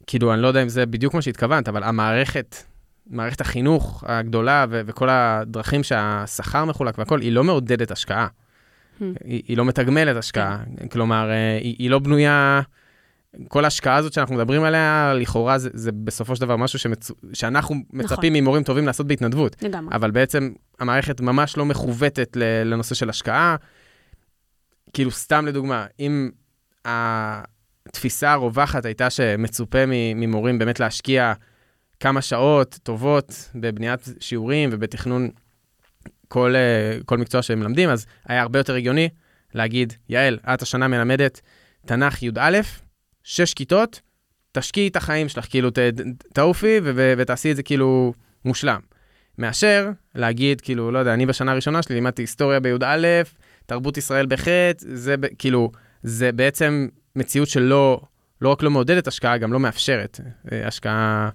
כאילו, 0.07 0.33
אני 0.33 0.41
לא 0.41 0.47
יודע 0.47 0.63
אם 0.63 0.69
זה 0.69 0.85
בדיוק 0.85 1.13
מה 1.13 1.21
שהתכוונת, 1.21 1.67
אבל 1.67 1.83
המערכת 1.83 2.55
מערכת 3.07 3.41
החינוך 3.41 4.03
הגדולה 4.07 4.65
ו- 4.69 4.81
וכל 4.85 5.09
הדרכים 5.09 5.83
שהשכר 5.83 6.65
מחולק 6.65 6.97
והכול, 6.97 7.21
היא 7.21 7.31
לא 7.31 7.43
מעודדת 7.43 7.91
השקעה. 7.91 8.27
Hmm. 8.27 9.03
היא, 9.23 9.41
היא 9.47 9.57
לא 9.57 9.65
מתגמלת 9.65 10.15
השקעה. 10.15 10.57
כן. 10.77 10.87
כלומר, 10.87 11.29
אה, 11.29 11.57
היא, 11.57 11.75
היא 11.79 11.89
לא 11.89 11.99
בנויה... 11.99 12.61
כל 13.47 13.63
ההשקעה 13.63 13.95
הזאת 13.95 14.13
שאנחנו 14.13 14.35
מדברים 14.35 14.63
עליה, 14.63 15.13
לכאורה 15.15 15.57
זה, 15.57 15.69
זה 15.73 15.91
בסופו 15.91 16.35
של 16.35 16.41
דבר 16.41 16.55
משהו 16.55 16.79
שמצ... 16.79 17.11
שאנחנו 17.33 17.75
נכון. 17.75 17.99
מצפים 17.99 18.33
ממורים 18.33 18.63
טובים 18.63 18.85
לעשות 18.85 19.07
בהתנדבות. 19.07 19.63
לגמרי. 19.63 19.95
אבל 19.95 20.11
בעצם 20.11 20.53
המערכת 20.79 21.21
ממש 21.21 21.57
לא 21.57 21.65
מכוותת 21.65 22.37
לנושא 22.65 22.95
של 22.95 23.09
השקעה. 23.09 23.55
כאילו, 24.93 25.11
סתם 25.11 25.45
לדוגמה, 25.45 25.85
אם 25.99 26.29
התפיסה 26.85 28.31
הרווחת 28.31 28.85
הייתה 28.85 29.09
שמצופה 29.09 29.85
ממורים 30.15 30.59
באמת 30.59 30.79
להשקיע 30.79 31.33
כמה 32.01 32.21
שעות 32.21 32.79
טובות 32.83 33.49
בבניית 33.55 33.99
שיעורים 34.19 34.69
ובתכנון 34.73 35.29
כל, 36.27 36.55
אה, 36.55 36.97
כל 37.05 37.17
מקצוע 37.17 37.41
שהם 37.41 37.59
מלמדים, 37.59 37.89
אז 37.89 38.05
היה 38.25 38.41
הרבה 38.41 38.59
יותר 38.59 38.75
הגיוני 38.75 39.09
להגיד, 39.53 39.93
יעל, 40.09 40.39
את 40.53 40.61
השנה 40.61 40.87
מלמדת 40.87 41.41
תנ"ך 41.85 42.23
י"א, 42.23 42.59
שש 43.23 43.53
כיתות, 43.53 44.01
תשקיעי 44.51 44.87
את 44.87 44.95
החיים 44.95 45.29
שלך, 45.29 45.45
כאילו 45.49 45.69
ת, 45.69 45.77
תעופי 46.33 46.79
ו- 46.83 47.13
ותעשי 47.17 47.51
את 47.51 47.55
זה 47.55 47.63
כאילו 47.63 48.13
מושלם. 48.45 48.79
מאשר 49.37 49.89
להגיד, 50.15 50.61
כאילו, 50.61 50.91
לא 50.91 50.99
יודע, 50.99 51.13
אני 51.13 51.25
בשנה 51.25 51.51
הראשונה 51.51 51.81
שלי 51.81 51.95
לימדתי 51.95 52.21
היסטוריה 52.21 52.59
בי"א, 52.59 53.07
תרבות 53.65 53.97
ישראל 53.97 54.25
בח', 54.25 54.47
זה 54.77 55.15
כאילו, 55.37 55.71
זה 56.03 56.31
בעצם 56.31 56.87
מציאות 57.15 57.47
שלא, 57.47 58.01
לא 58.41 58.49
רק 58.49 58.63
לא 58.63 58.71
מעודדת 58.71 59.07
השקעה, 59.07 59.37
גם 59.37 59.53
לא 59.53 59.59
מאפשרת 59.59 60.19
אה, 60.51 60.67
השקעה 60.67 61.29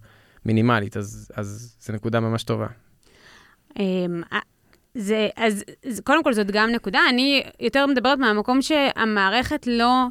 מינימלית, 0.46 0.96
אז, 0.96 1.30
אז 1.34 1.76
זו 1.80 1.92
נקודה 1.92 2.20
ממש 2.20 2.44
טובה. 2.44 2.66
אמ, 3.78 4.22
זה, 4.94 5.28
אז 5.36 5.64
קודם 6.04 6.24
כל 6.24 6.32
זאת 6.32 6.50
גם 6.50 6.70
נקודה. 6.70 7.00
אני 7.08 7.42
יותר 7.60 7.86
מדברת 7.86 8.18
מהמקום 8.18 8.62
שהמערכת 8.62 9.66
לא, 9.66 10.06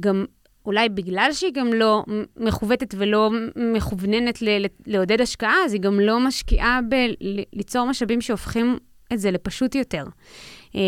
גם 0.00 0.24
אולי 0.66 0.88
בגלל 0.88 1.28
שהיא 1.32 1.52
גם 1.54 1.72
לא 1.72 2.04
מכוותת 2.36 2.94
ולא 2.98 3.30
מכווננת 3.56 4.42
ל- 4.42 4.64
לעודד 4.86 5.20
השקעה, 5.20 5.54
אז 5.64 5.72
היא 5.72 5.80
גם 5.80 6.00
לא 6.00 6.20
משקיעה 6.20 6.80
בליצור 6.88 7.86
משאבים 7.86 8.20
שהופכים 8.20 8.78
את 9.12 9.18
זה 9.18 9.30
לפשוט 9.30 9.74
יותר. 9.74 10.04
אמ, 10.74 10.80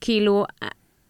כאילו, 0.00 0.44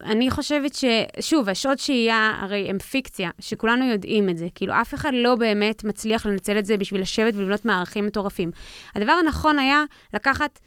אני 0.03 0.31
חושבת 0.31 0.73
ש... 0.73 0.85
שוב, 1.19 1.49
השעות 1.49 1.79
שהייה 1.79 2.33
הרי 2.39 2.69
הם 2.69 2.79
פיקציה, 2.79 3.29
שכולנו 3.39 3.85
יודעים 3.85 4.29
את 4.29 4.37
זה. 4.37 4.47
כאילו, 4.55 4.73
אף 4.81 4.93
אחד 4.93 5.11
לא 5.13 5.35
באמת 5.35 5.83
מצליח 5.83 6.25
לנצל 6.25 6.59
את 6.59 6.65
זה 6.65 6.77
בשביל 6.77 7.01
לשבת 7.01 7.33
ולבנות 7.35 7.65
מערכים 7.65 8.05
מטורפים. 8.05 8.51
הדבר 8.95 9.11
הנכון 9.11 9.59
היה 9.59 9.83
לקחת 10.13 10.59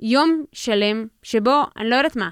יום 0.00 0.44
שלם 0.52 1.06
שבו, 1.22 1.62
אני 1.76 1.90
לא 1.90 1.96
יודעת 1.96 2.16
מה, 2.16 2.30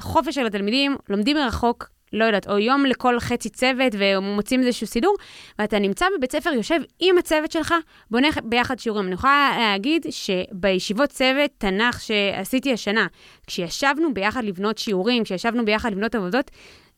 חופש 0.00 0.34
של 0.34 0.46
התלמידים, 0.46 0.96
לומדים 1.08 1.36
מרחוק, 1.36 1.88
לא 2.16 2.24
יודעת, 2.24 2.48
או 2.48 2.58
יום 2.58 2.86
לכל 2.86 3.20
חצי 3.20 3.48
צוות 3.48 3.92
ומוצאים 3.98 4.60
איזשהו 4.60 4.86
סידור, 4.86 5.16
ואתה 5.58 5.78
נמצא 5.78 6.06
בבית 6.18 6.32
ספר, 6.32 6.50
יושב 6.50 6.80
עם 7.00 7.18
הצוות 7.18 7.52
שלך, 7.52 7.74
בונה 8.10 8.28
ביחד 8.44 8.78
שיעורים. 8.78 9.06
אני 9.06 9.14
יכולה 9.14 9.56
להגיד 9.58 10.06
שבישיבות 10.10 11.10
צוות 11.10 11.50
תנ"ך 11.58 12.00
שעשיתי 12.00 12.72
השנה, 12.72 13.06
כשישבנו 13.46 14.14
ביחד 14.14 14.44
לבנות 14.44 14.78
שיעורים, 14.78 15.24
כשישבנו 15.24 15.64
ביחד 15.64 15.92
לבנות 15.92 16.14
עבודות, 16.14 16.50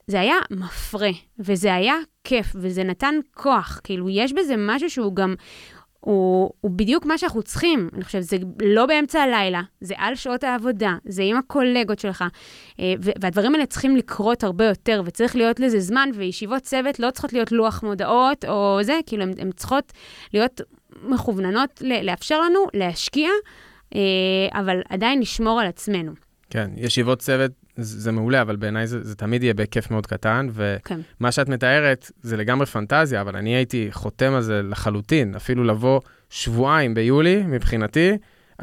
זה 0.06 0.20
היה 0.20 0.36
מפרה, 0.50 1.10
וזה 1.38 1.74
היה 1.74 1.94
כיף, 2.24 2.46
וזה 2.54 2.84
נתן 2.84 3.14
כוח. 3.34 3.80
כאילו, 3.84 4.08
יש 4.08 4.32
בזה 4.32 4.54
משהו 4.58 4.90
שהוא 4.90 5.16
גם, 5.16 5.34
הוא, 6.00 6.50
הוא 6.60 6.70
בדיוק 6.70 7.06
מה 7.06 7.18
שאנחנו 7.18 7.42
צריכים. 7.42 7.88
אני 7.94 8.04
חושבת, 8.04 8.22
זה 8.22 8.36
לא 8.62 8.86
באמצע 8.86 9.20
הלילה, 9.20 9.62
זה 9.80 9.94
על 9.96 10.14
שעות 10.14 10.44
העבודה, 10.44 10.96
זה 11.04 11.22
עם 11.22 11.36
הקולגות 11.36 11.98
שלך, 11.98 12.24
אה, 12.80 12.94
והדברים 13.00 13.54
האלה 13.54 13.66
צריכים 13.66 13.96
לקרות 13.96 14.44
הרבה 14.44 14.64
יותר, 14.64 15.02
וצריך 15.04 15.36
להיות 15.36 15.60
לזה 15.60 15.80
זמן, 15.80 16.10
וישיבות 16.14 16.62
צוות 16.62 17.00
לא 17.00 17.10
צריכות 17.10 17.32
להיות 17.32 17.52
לוח 17.52 17.82
מודעות 17.82 18.44
או 18.44 18.78
זה, 18.82 19.00
כאילו, 19.06 19.24
הן 19.38 19.50
צריכות 19.56 19.92
להיות 20.34 20.60
מכווננות 21.02 21.82
לאפשר 22.02 22.40
לנו 22.40 22.60
להשקיע, 22.74 23.30
אה, 23.94 24.00
אבל 24.52 24.80
עדיין 24.88 25.20
לשמור 25.20 25.60
על 25.60 25.66
עצמנו. 25.66 26.12
כן, 26.50 26.70
ישיבות 26.76 27.18
צוות 27.18 27.50
זה 27.80 28.12
מעולה, 28.12 28.42
אבל 28.42 28.56
בעיניי 28.56 28.86
זה, 28.86 29.02
זה 29.02 29.14
תמיד 29.14 29.42
יהיה 29.42 29.54
בהיקף 29.54 29.90
מאוד 29.90 30.06
קטן, 30.06 30.48
ומה 30.52 30.76
כן. 30.84 31.30
שאת 31.30 31.48
מתארת 31.48 32.10
זה 32.22 32.36
לגמרי 32.36 32.66
פנטזיה, 32.66 33.20
אבל 33.20 33.36
אני 33.36 33.50
הייתי 33.50 33.88
חותם 33.90 34.32
על 34.34 34.42
זה 34.42 34.62
לחלוטין, 34.62 35.34
אפילו 35.34 35.64
לבוא 35.64 36.00
שבועיים 36.30 36.94
ביולי, 36.94 37.42
מבחינתי. 37.46 38.12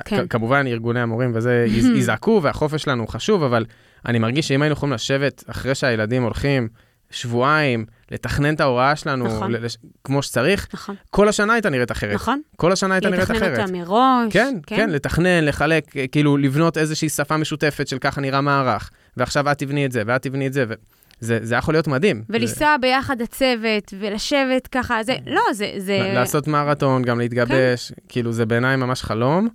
כן. 0.06 0.28
כמובן, 0.28 0.68
ארגוני 0.68 1.00
המורים 1.00 1.32
וזה 1.34 1.66
יזעקו, 1.98 2.40
והחופש 2.44 2.84
שלנו 2.84 3.04
הוא 3.04 3.10
חשוב, 3.10 3.44
אבל 3.44 3.66
אני 4.06 4.20
מרגיש 4.20 4.48
שאם 4.48 4.62
היינו 4.62 4.74
יכולים 4.74 4.94
לשבת 4.94 5.44
אחרי 5.48 5.76
שהילדים 5.76 6.24
הולכים, 6.24 6.68
שבועיים, 7.16 7.86
לתכנן 8.12 8.54
את 8.54 8.62
ההוראה 8.62 8.96
שלנו 8.96 9.26
נכון. 9.26 9.52
לש... 9.52 9.78
כמו 10.04 10.24
שצריך, 10.24 10.68
נכון, 10.74 10.96
כל 11.10 11.30
השנה 11.30 11.54
הייתה 11.54 11.70
נראית 11.70 11.92
אחרת. 11.92 12.16
נכון. 12.16 12.42
כל 12.56 12.72
השנה 12.72 12.94
הייתה 12.94 13.10
נראית 13.10 13.32
אחרת. 13.32 13.42
לתכנן 13.42 13.62
אותה 13.62 13.72
מראש. 13.72 14.34
כן, 14.34 14.58
כן, 14.68 14.76
כן, 14.76 14.90
לתכנן, 14.90 15.44
לחלק, 15.46 15.98
אה, 15.98 16.08
כאילו 16.08 16.38
לבנות 16.38 16.78
איזושהי 16.78 17.10
שפה 17.10 17.38
משותפת 17.38 17.88
של 17.88 17.98
ככה 17.98 18.22
נראה 18.22 18.42
מערך, 18.42 18.90
ועכשיו 19.18 19.52
את 19.52 19.58
תבני 19.58 19.86
את 19.86 19.92
זה, 19.92 20.04
ואת 20.06 20.22
תבני 20.22 20.48
את 20.48 20.54
זה, 20.54 20.66
וזה 20.68 21.40
זה 21.42 21.56
יכול 21.56 21.74
להיות 21.74 21.88
מדהים. 21.88 22.24
ולנסוע 22.30 22.76
ביחד 22.82 23.22
הצוות, 23.22 23.94
ולשבת 24.00 24.68
ככה, 24.68 25.04
זה, 25.04 25.16
לא, 25.26 25.42
זה... 25.54 25.72
זה... 25.78 26.12
לעשות 26.14 26.48
מרתון, 26.48 27.02
גם 27.02 27.20
להתגבש, 27.20 27.92
כן. 27.92 28.02
כאילו 28.10 28.32
זה 28.32 28.46
בעיניי 28.46 28.76
ממש 28.76 29.04
חלום. 29.04 29.50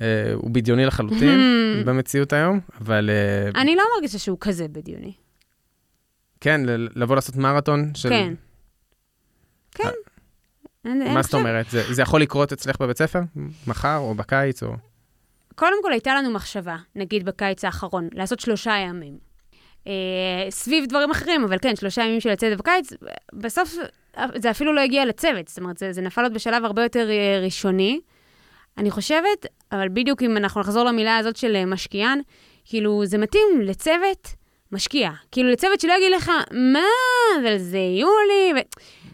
אה, 0.00 0.06
הוא 0.34 0.50
בדיוני 0.50 0.86
לחלוטין 0.86 1.40
במציאות 1.86 2.32
היום, 2.32 2.60
אבל 2.80 3.10
אה, 3.10 3.60
אני 3.60 3.76
לא 3.76 3.82
מרגישה 3.94 4.18
שהוא 4.18 4.38
כזה 4.40 4.68
בדיוני. 4.68 5.12
כן, 6.40 6.60
לבוא 6.96 7.14
לעשות 7.14 7.36
מרתון 7.36 7.94
של... 7.94 8.08
כן. 8.08 8.34
כן. 9.74 9.88
אני 10.84 11.14
מה 11.14 11.22
זאת 11.22 11.34
אומרת? 11.34 11.70
זה 11.70 11.94
זה 11.94 12.02
יכול 12.02 12.20
לקרות 12.20 12.52
אצלך 12.52 12.80
בבית 12.80 12.98
ספר? 12.98 13.20
מחר 13.66 13.96
או 13.96 14.14
בקיץ 14.14 14.62
או... 14.62 14.72
קודם 15.54 15.82
כל 15.82 15.92
הייתה 15.92 16.14
לנו 16.14 16.30
מחשבה, 16.30 16.76
נגיד 16.96 17.24
בקיץ 17.24 17.64
האחרון, 17.64 18.08
לעשות 18.12 18.40
שלושה 18.40 18.72
ימים. 18.72 19.18
אה, 19.86 20.50
סביב 20.50 20.86
דברים 20.88 21.10
אחרים, 21.10 21.44
אבל 21.44 21.58
כן, 21.58 21.76
שלושה 21.76 22.02
ימים 22.02 22.20
של 22.20 22.30
הצוות 22.30 22.58
בקיץ, 22.58 22.92
בסוף 23.32 23.74
אה, 24.18 24.26
זה 24.36 24.50
אפילו 24.50 24.72
לא 24.72 24.80
הגיע 24.80 25.04
לצוות, 25.06 25.48
זאת 25.48 25.58
אומרת, 25.58 25.78
זה, 25.78 25.92
זה 25.92 26.02
נפל 26.02 26.22
עוד 26.22 26.34
בשלב 26.34 26.64
הרבה 26.64 26.82
יותר 26.82 27.10
אה, 27.10 27.40
ראשוני. 27.44 28.00
אני 28.78 28.90
חושבת, 28.90 29.46
אבל 29.72 29.88
בדיוק 29.88 30.22
אם 30.22 30.36
אנחנו 30.36 30.60
נחזור 30.60 30.84
למילה 30.84 31.16
הזאת 31.16 31.36
של 31.36 31.56
אה, 31.56 31.66
משקיען, 31.66 32.20
כאילו, 32.64 33.06
זה 33.06 33.18
מתאים 33.18 33.60
לצוות 33.62 34.28
משקיע. 34.72 35.10
כאילו, 35.32 35.50
לצוות 35.50 35.80
שלא 35.80 35.92
יגיד 35.92 36.12
לך, 36.16 36.30
מה, 36.50 36.88
אבל 37.40 37.58
זה 37.58 37.78
יולי, 37.78 38.52
ו... 38.54 38.58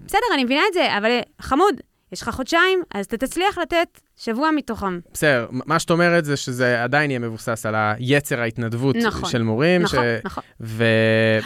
בסדר, 0.06 0.26
אני 0.34 0.44
מבינה 0.44 0.62
את 0.68 0.74
זה, 0.74 0.98
אבל 0.98 1.18
חמוד, 1.40 1.80
יש 2.12 2.22
לך 2.22 2.28
חודשיים, 2.28 2.82
אז 2.94 3.06
אתה 3.06 3.16
תצליח 3.16 3.58
לתת 3.58 4.00
שבוע 4.16 4.50
מתוכם. 4.50 4.98
בסדר, 5.12 5.46
מה 5.50 5.78
שאת 5.78 5.90
אומרת 5.90 6.24
זה 6.24 6.36
שזה 6.36 6.82
עדיין 6.82 7.10
יהיה 7.10 7.18
מבוסס 7.18 7.66
על 7.66 7.74
היצר 7.76 8.40
ההתנדבות 8.40 8.96
נכון, 8.96 9.30
של 9.30 9.42
מורים. 9.42 9.82
נכון, 9.82 9.98
ש... 9.98 10.24
נכון. 10.24 10.44
ו... 10.60 10.84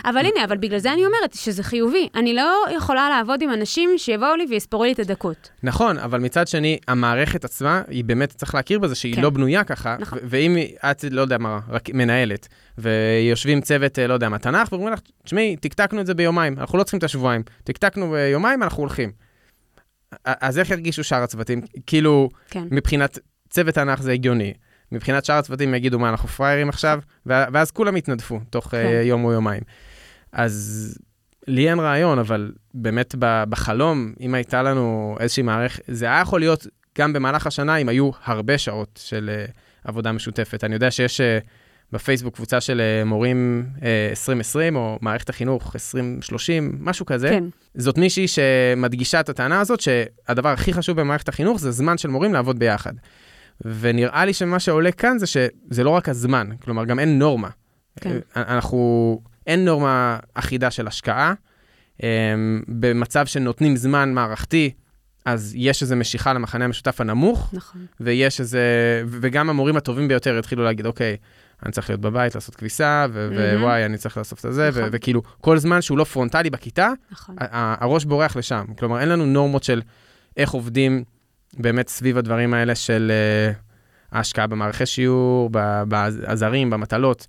אבל 0.05 0.19
הנה, 0.19 0.45
אבל 0.45 0.57
בגלל 0.57 0.79
זה 0.79 0.93
אני 0.93 1.07
אומרת 1.07 1.33
שזה 1.35 1.63
חיובי. 1.63 2.09
אני 2.15 2.35
לא 2.35 2.65
יכולה 2.77 3.09
לעבוד 3.09 3.43
עם 3.43 3.53
אנשים 3.53 3.91
שיבואו 3.97 4.37
לי 4.37 4.47
ויספרו 4.51 4.85
לי 4.85 4.93
את 4.93 4.99
הדקות. 4.99 5.51
נכון, 5.63 5.99
אבל 5.99 6.21
מצד 6.21 6.49
שני, 6.49 6.79
המערכת 6.89 7.45
עצמה, 7.45 7.83
היא 7.89 8.05
באמת, 8.05 8.31
צריך 8.31 8.55
להכיר 8.55 8.79
בזה 8.79 8.95
שהיא 8.95 9.15
כן. 9.15 9.23
לא 9.23 9.31
בנויה 9.31 9.65
ככה, 9.65 9.97
נכון. 10.01 10.19
ואם 10.23 10.57
את, 10.91 11.05
לא 11.11 11.21
יודע 11.21 11.39
מה, 11.39 11.59
רק 11.69 11.89
מנהלת, 11.95 12.49
ויושבים 12.79 13.61
צוות, 13.61 13.99
אה, 13.99 14.07
לא 14.07 14.15
יודע 14.15 14.29
מה, 14.29 14.39
תנ"ך, 14.39 14.73
ואומרים 14.73 14.93
לך, 14.93 15.01
תשמעי, 15.25 15.57
תקתקנו 15.57 16.01
את 16.01 16.07
זה 16.07 16.15
ביומיים, 16.15 16.59
אנחנו 16.59 16.79
לא 16.79 16.83
צריכים 16.85 16.99
את 16.99 17.05
השבועיים, 17.05 17.43
תקתקנו 17.65 18.11
ביומיים, 18.11 18.63
אנחנו 18.63 18.81
הולכים. 18.81 19.30
אז 20.25 20.59
איך 20.59 20.71
ירגישו 20.71 21.05
שאר 21.05 21.23
הצוותים? 21.23 21.61
כאילו, 21.87 22.29
כן. 22.51 22.65
מבחינת 22.71 23.19
צוות 23.51 23.75
תנ"ך 23.75 24.03
זה 24.03 24.13
הגיוני. 24.13 24.53
מבחינת 24.93 25.25
שאר 25.25 25.35
הצוותים 25.35 25.75
יגידו, 25.75 25.99
מה, 25.99 26.11
אנחנו 26.11 26.29
פראיירים 26.29 26.69
עכשיו? 26.69 27.01
ואז 27.27 27.71
כולם 27.71 27.97
יתנדפו 27.97 28.41
תוך 28.51 28.69
כן. 28.69 28.83
כן. 28.83 29.03
יום 29.05 29.25
או 29.25 29.33
יומיים. 29.33 29.63
אז 30.33 30.99
לי 31.47 31.71
אין 31.71 31.79
רעיון, 31.79 32.19
אבל 32.19 32.53
באמת 32.75 33.15
בחלום, 33.19 34.13
אם 34.21 34.35
הייתה 34.35 34.63
לנו 34.63 35.17
איזושהי 35.21 35.43
מערכת, 35.43 35.83
זה 35.89 36.07
היה 36.07 36.21
יכול 36.21 36.41
להיות 36.41 36.67
גם 36.99 37.13
במהלך 37.13 37.47
השנה, 37.47 37.77
אם 37.77 37.89
היו 37.89 38.11
הרבה 38.25 38.59
שעות 38.59 39.01
של 39.03 39.31
uh, 39.49 39.53
עבודה 39.85 40.13
משותפת. 40.13 40.65
אני 40.65 40.75
יודע 40.75 40.91
שיש 40.91 41.21
uh, 41.21 41.25
בפייסבוק 41.93 42.35
קבוצה 42.35 42.61
של 42.61 42.81
uh, 42.81 43.05
מורים 43.05 43.67
uh, 43.77 43.81
2020, 44.11 44.77
או 44.77 44.99
מערכת 45.01 45.29
החינוך 45.29 45.75
2030, 45.75 46.79
משהו 46.81 47.07
כזה. 47.07 47.29
כן. 47.29 47.45
זאת 47.75 47.99
מישהי 47.99 48.29
שמדגישה 48.29 49.21
את 49.21 49.29
הטענה 49.29 49.61
הזאת, 49.61 49.81
שהדבר 49.81 50.49
הכי 50.49 50.73
חשוב 50.73 51.01
במערכת 51.01 51.29
החינוך 51.29 51.61
זה 51.61 51.71
זמן 51.71 51.99
של 51.99 52.09
מורים 52.09 52.33
לעבוד 52.33 52.59
ביחד. 52.59 52.93
ונראה 53.65 54.25
לי 54.25 54.33
שמה 54.33 54.59
שעולה 54.61 54.93
כאן 54.93 55.19
זה 55.19 55.27
שזה 55.27 55.85
לא 55.85 55.91
רק 55.91 56.09
הזמן, 56.09 56.49
כלומר, 56.63 56.85
גם 56.85 56.99
אין 56.99 57.19
נורמה. 57.19 57.49
כן. 58.01 58.19
אה, 58.37 58.43
אנחנו, 58.55 59.21
אין 59.47 59.65
נורמה 59.65 60.19
אחידה 60.35 60.71
של 60.71 60.87
השקעה. 60.87 61.35
אה, 62.03 62.09
במצב 62.69 63.27
שנותנים 63.27 63.77
זמן 63.77 64.13
מערכתי, 64.15 64.71
אז 65.25 65.53
יש 65.57 65.83
איזו 65.83 65.97
משיכה 65.97 66.33
למחנה 66.33 66.65
המשותף 66.65 67.01
הנמוך, 67.01 67.51
נכון. 67.53 67.87
ויש 68.01 68.41
איזה, 68.41 68.63
וגם 69.09 69.51
המורים 69.51 69.77
הטובים 69.77 70.09
ביותר 70.09 70.39
התחילו 70.39 70.65
להגיד, 70.65 70.87
אוקיי, 70.87 71.17
אני 71.65 71.73
צריך 71.73 71.91
להיות 71.91 72.01
בבית, 72.01 72.35
לעשות 72.35 72.55
כביסה. 72.55 73.07
ווואי, 73.57 73.85
אני 73.85 73.99
צריך 73.99 74.19
לאסוף 74.19 74.47
את 74.47 74.53
זה, 74.53 74.71
ו- 74.73 74.79
נכון. 74.79 74.91
וכאילו, 74.93 75.23
כל 75.41 75.59
זמן 75.59 75.83
שהוא 75.83 75.99
לא 75.99 76.05
פרונטלי 76.05 76.51
בכיתה, 76.51 76.91
נכון. 77.13 77.37
הראש 77.41 78.05
בורח 78.05 78.37
לשם. 78.37 78.65
כלומר, 78.79 79.01
אין 79.01 79.09
לנו 79.09 79.27
נורמות 79.27 79.63
של 79.63 79.83
איך 80.37 80.51
עובדים 80.51 81.05
באמת 81.57 81.89
סביב 81.89 82.19
הדברים 82.19 82.55
האלה 82.55 82.75
של 82.75 83.13
uh, 83.53 83.57
ההשקעה 84.13 84.47
במערכי 84.47 84.87
שיעור, 84.87 85.51
בעזרים, 85.89 86.71
במטלות. 86.71 87.27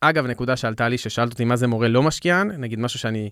אגב, 0.00 0.26
נקודה 0.26 0.56
שעלתה 0.56 0.88
לי, 0.88 0.98
ששאלת 0.98 1.32
אותי 1.32 1.44
מה 1.44 1.56
זה 1.56 1.66
מורה 1.66 1.88
לא 1.88 2.02
משקיען, 2.02 2.50
נגיד 2.50 2.78
משהו 2.78 2.98
שאני 2.98 3.30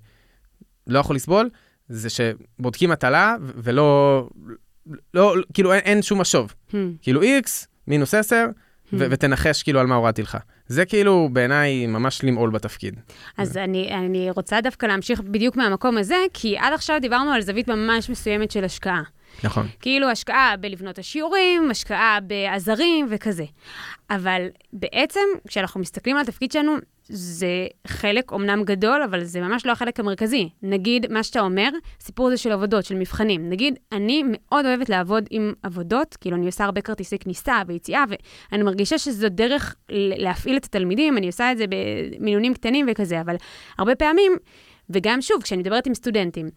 לא 0.87 0.99
יכול 0.99 1.17
לסבול, 1.17 1.51
זה 1.89 2.09
שבודקים 2.11 2.91
מטלה 2.91 3.37
ולא, 3.41 4.29
לא, 5.15 5.35
כאילו 5.55 5.73
אין, 5.73 5.81
אין 5.81 6.03
שום 6.03 6.21
משוב. 6.21 6.55
Hmm, 6.71 6.75
כאילו 7.03 7.23
x 7.23 7.67
מינוס 7.87 8.15
10, 8.15 8.47
ו- 8.93 9.05
hmm. 9.05 9.09
ותנחש 9.11 9.63
כאילו 9.63 9.81
על 9.81 9.87
מה 9.87 9.95
הורדתי 9.95 10.23
לך. 10.23 10.39
זה 10.67 10.85
כאילו 10.85 11.29
בעיניי 11.33 11.87
ממש 11.87 12.25
למעול 12.25 12.51
בתפקיד. 12.51 13.01
אז 13.37 13.57
אני, 13.57 13.95
אני 13.95 14.31
רוצה 14.31 14.61
דווקא 14.61 14.87
להמשיך 14.87 15.21
בדיוק 15.21 15.57
מהמקום 15.57 15.99
הזה, 15.99 16.17
כי 16.33 16.59
עד 16.59 16.73
עכשיו 16.73 16.99
דיברנו 17.01 17.31
על 17.31 17.41
זווית 17.41 17.69
ממש 17.69 18.11
מסוימת 18.11 18.51
של 18.51 18.65
השקעה. 18.65 19.03
נכון. 19.45 19.67
כאילו 19.81 20.09
השקעה 20.09 20.55
בלבנות 20.61 20.99
השיעורים, 20.99 21.71
השקעה 21.71 22.19
בעזרים 22.21 23.07
וכזה. 23.11 23.45
אבל 24.11 24.47
בעצם, 24.73 25.21
כשאנחנו 25.49 25.81
מסתכלים 25.81 26.17
על 26.17 26.23
התפקיד 26.23 26.53
שלנו, 26.53 26.77
זה 27.09 27.67
חלק 27.87 28.33
אומנם 28.33 28.63
גדול, 28.65 29.03
אבל 29.03 29.25
זה 29.25 29.41
ממש 29.41 29.67
לא 29.67 29.73
החלק 29.73 30.01
המרכזי. 30.01 30.49
נגיד, 30.63 31.13
מה 31.13 31.23
שאתה 31.23 31.41
אומר, 31.41 31.69
הסיפור 32.01 32.29
הזה 32.29 32.37
של 32.37 32.53
עבודות, 32.53 32.85
של 32.85 32.95
מבחנים. 32.95 33.49
נגיד, 33.49 33.79
אני 33.93 34.25
מאוד 34.27 34.67
אוהבת 34.67 34.89
לעבוד 34.89 35.25
עם 35.31 35.53
עבודות, 35.63 36.17
כאילו 36.21 36.37
אני 36.37 36.47
עושה 36.47 36.65
הרבה 36.65 36.81
כרטיסי 36.81 37.19
כניסה 37.19 37.63
ויציאה, 37.67 38.05
ואני 38.53 38.63
מרגישה 38.63 38.99
שזו 38.99 39.29
דרך 39.29 39.77
להפעיל 40.19 40.57
את 40.57 40.65
התלמידים, 40.65 41.19
אני 41.19 41.27
עושה 41.27 41.53
את 41.53 41.59
זה 41.59 41.65
במינונים 41.69 42.55
קטנים 42.55 42.87
וכזה, 42.91 43.21
אבל 43.21 43.37
הרבה 43.79 43.95
פעמים, 43.95 44.33
וגם 44.91 45.21
שוב, 45.23 45.43
כשאני 45.43 45.61
מדברת 45.61 45.87
עם 45.87 45.95
סטודנטים, 45.95 46.51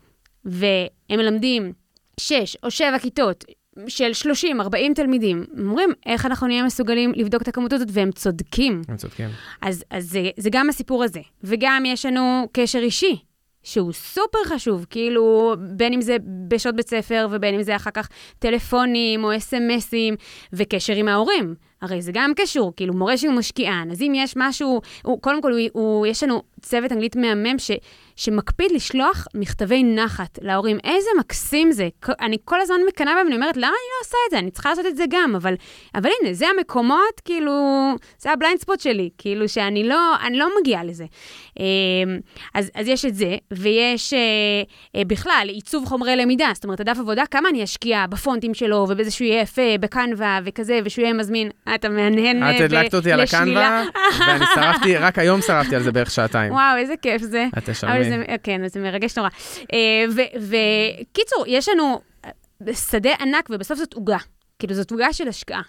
והם 0.46 1.20
מלמדים 1.20 1.74
שש 2.20 2.58
או 2.64 2.72
שבע 2.72 3.00
כיתות 3.00 3.46
של 3.88 4.14
30, 4.14 4.62
40 4.62 4.94
תלמידים, 4.94 5.46
אומרים, 5.60 5.90
איך 6.06 6.26
אנחנו 6.26 6.48
נהיה 6.48 6.64
מסוגלים 6.64 7.12
לבדוק 7.16 7.42
את 7.42 7.48
הכמות 7.48 7.74
הזאת, 7.74 7.88
והם 7.92 8.12
צודקים. 8.12 8.82
הם 8.88 8.98
צודקים. 8.98 9.30
אז, 9.62 9.84
אז 9.90 10.10
זה, 10.10 10.30
זה 10.38 10.50
גם 10.52 10.70
הסיפור 10.70 11.04
הזה. 11.04 11.20
וגם 11.44 11.84
יש 11.86 12.06
לנו 12.06 12.48
קשר 12.52 12.80
אישי, 12.80 13.18
שהוא 13.64 13.94
סופר 13.94 14.40
חשוב, 14.46 14.86
כאילו, 14.90 15.56
בין 15.76 15.94
אם 15.94 16.02
זה 16.02 16.18
בשעות 16.48 16.76
בית 16.76 16.90
ספר, 16.90 17.28
ובין 17.32 17.56
אם 17.56 17.64
זה 17.64 17.76
אחר 17.76 17.92
כך 17.92 18.10
טלפונים 18.40 19.24
או 19.24 19.38
אס.אם.אסים, 19.38 20.16
וקשר 20.54 20.94
עם 20.94 21.08
ההורים. 21.08 21.56
הרי 21.82 22.02
זה 22.02 22.12
גם 22.14 22.32
קשור, 22.36 22.74
כאילו, 22.76 22.94
מורה 22.94 23.18
שהוא 23.18 23.34
משקיען, 23.34 23.92
אז 23.92 24.02
אם 24.02 24.14
יש 24.16 24.34
משהו, 24.38 24.82
הוא, 25.04 25.22
קודם 25.22 25.42
כל, 25.42 25.52
הוא, 25.52 25.60
הוא, 25.74 26.08
יש 26.08 26.24
לנו 26.24 26.44
צוות 26.62 26.92
אנגלית 26.92 27.16
מהמם 27.16 27.60
ש, 27.60 27.72
שמקפיד 28.22 28.72
לשלוח 28.72 29.28
מכתבי 29.34 29.84
נחת 29.84 30.40
להורים. 30.42 30.78
איזה 30.84 31.10
מקסים 31.20 31.72
זה. 31.72 31.90
אני 32.22 32.38
כל 32.46 32.62
הזמן 32.62 32.76
מקנאה 32.88 33.14
בהם, 33.16 33.28
אני 33.28 33.36
אומרת, 33.36 33.58
למה 33.58 33.68
אני 33.68 33.72
לא 33.72 34.06
עושה 34.06 34.18
את 34.28 34.32
זה? 34.32 34.40
אני 34.40 34.52
צריכה 34.52 34.70
לעשות 34.70 34.86
את 34.86 34.98
זה 34.98 35.04
גם, 35.10 35.36
אבל, 35.36 35.54
אבל 35.96 36.10
הנה, 36.22 36.34
זה 36.34 36.46
המקומות, 36.48 37.20
כאילו, 37.26 37.52
זה 38.20 38.32
ה 38.32 38.36
blind 38.36 38.60
spot 38.60 38.80
שלי, 38.80 39.10
כאילו, 39.18 39.50
שאני 39.50 39.84
לא, 39.84 40.16
לא 40.32 40.48
מגיעה 40.60 40.84
לזה. 40.84 41.06
אמ, 41.60 41.64
אז, 42.54 42.72
אז 42.76 42.88
יש 42.88 43.06
את 43.06 43.16
זה, 43.16 43.36
ויש 43.52 44.14
אה, 44.14 44.20
אה, 44.96 45.06
בכלל 45.06 45.48
עיצוב 45.50 45.86
חומרי 45.86 46.16
למידה, 46.16 46.50
זאת 46.54 46.64
אומרת, 46.64 46.80
הדף 46.80 47.00
עבודה, 47.00 47.24
כמה 47.32 47.50
אני 47.50 47.64
אשקיע 47.64 48.06
בפונטים 48.10 48.54
שלו, 48.54 48.86
ובזה 48.90 49.12
שהוא 49.12 49.26
יהיה 49.26 49.42
יפה, 49.42 49.78
ב 49.80 49.90
Canva 49.90 50.40
וכזה, 50.46 50.80
ושהוא 50.86 51.04
יהיה 51.04 51.14
מזמין. 51.14 51.50
אה, 51.68 51.76
אתה 51.76 51.90
מהנהן 51.90 52.44
אה, 52.44 52.56
את 52.56 52.62
הדלקת 52.62 52.96
אותי 52.96 53.12
על. 53.12 53.20
ה 53.22 53.31
Canva, 53.31 53.84
ואני 54.20 54.46
שרפתי, 54.56 54.98
רק 54.98 55.20
היום 55.20 55.42
שרפתי 55.42 55.76
על 55.76 55.84
זה 55.84 55.92
בערך 55.92 56.12
שעתיים. 56.12 56.54
וואו, 56.54 56.78
איזה 56.78 56.94
כיף 57.02 57.22
זה. 57.22 57.48
את 57.58 57.58
אבל 57.58 57.74
תשלמי. 57.74 58.11
זה, 58.18 58.36
כן, 58.44 58.68
זה 58.68 58.80
מרגש 58.80 59.18
נורא. 59.18 59.30
וקיצור, 60.36 61.46
יש 61.48 61.70
לנו 61.70 62.02
אה, 62.26 62.74
שדה 62.74 63.10
ענק, 63.20 63.50
ובסוף 63.50 63.78
זאת 63.78 63.94
עוגה. 63.94 64.18
כאילו, 64.60 64.74
זאת 64.74 64.92
עוגה 64.92 65.14
של 65.14 65.28
השקעה. 65.28 65.62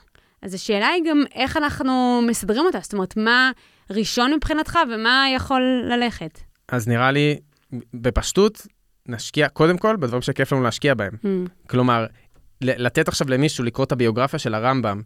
אז 0.43 0.55
השאלה 0.55 0.89
היא 0.89 1.03
גם 1.11 1.23
איך 1.35 1.57
אנחנו 1.57 2.23
מסדרים 2.27 2.67
אותה. 2.67 2.79
זאת 2.83 2.93
אומרת, 2.93 3.17
מה 3.17 3.51
ראשון 3.91 4.35
מבחינתך 4.35 4.79
ומה 4.91 5.27
יכול 5.35 5.63
ללכת. 5.89 6.41
אז 6.69 6.89
נראה 6.89 7.11
לי, 7.13 7.39
בפשטות, 7.95 8.67
נשקיע 9.09 9.49
קודם 9.49 9.79
כל 9.79 9.97
בדברים 9.97 10.23
שכיף 10.23 10.53
לנו 10.53 10.63
להשקיע 10.63 10.95
בהם. 10.95 11.13
Hmm, 11.15 11.69
כלומר, 11.69 12.07
לתת 12.61 13.09
עכשיו 13.09 13.31
למישהו 13.31 13.65
לקרוא 13.65 13.85
את 13.85 13.93
הביוגרפיה 13.93 14.39
של 14.39 14.55
הרמב"ם, 14.55 15.03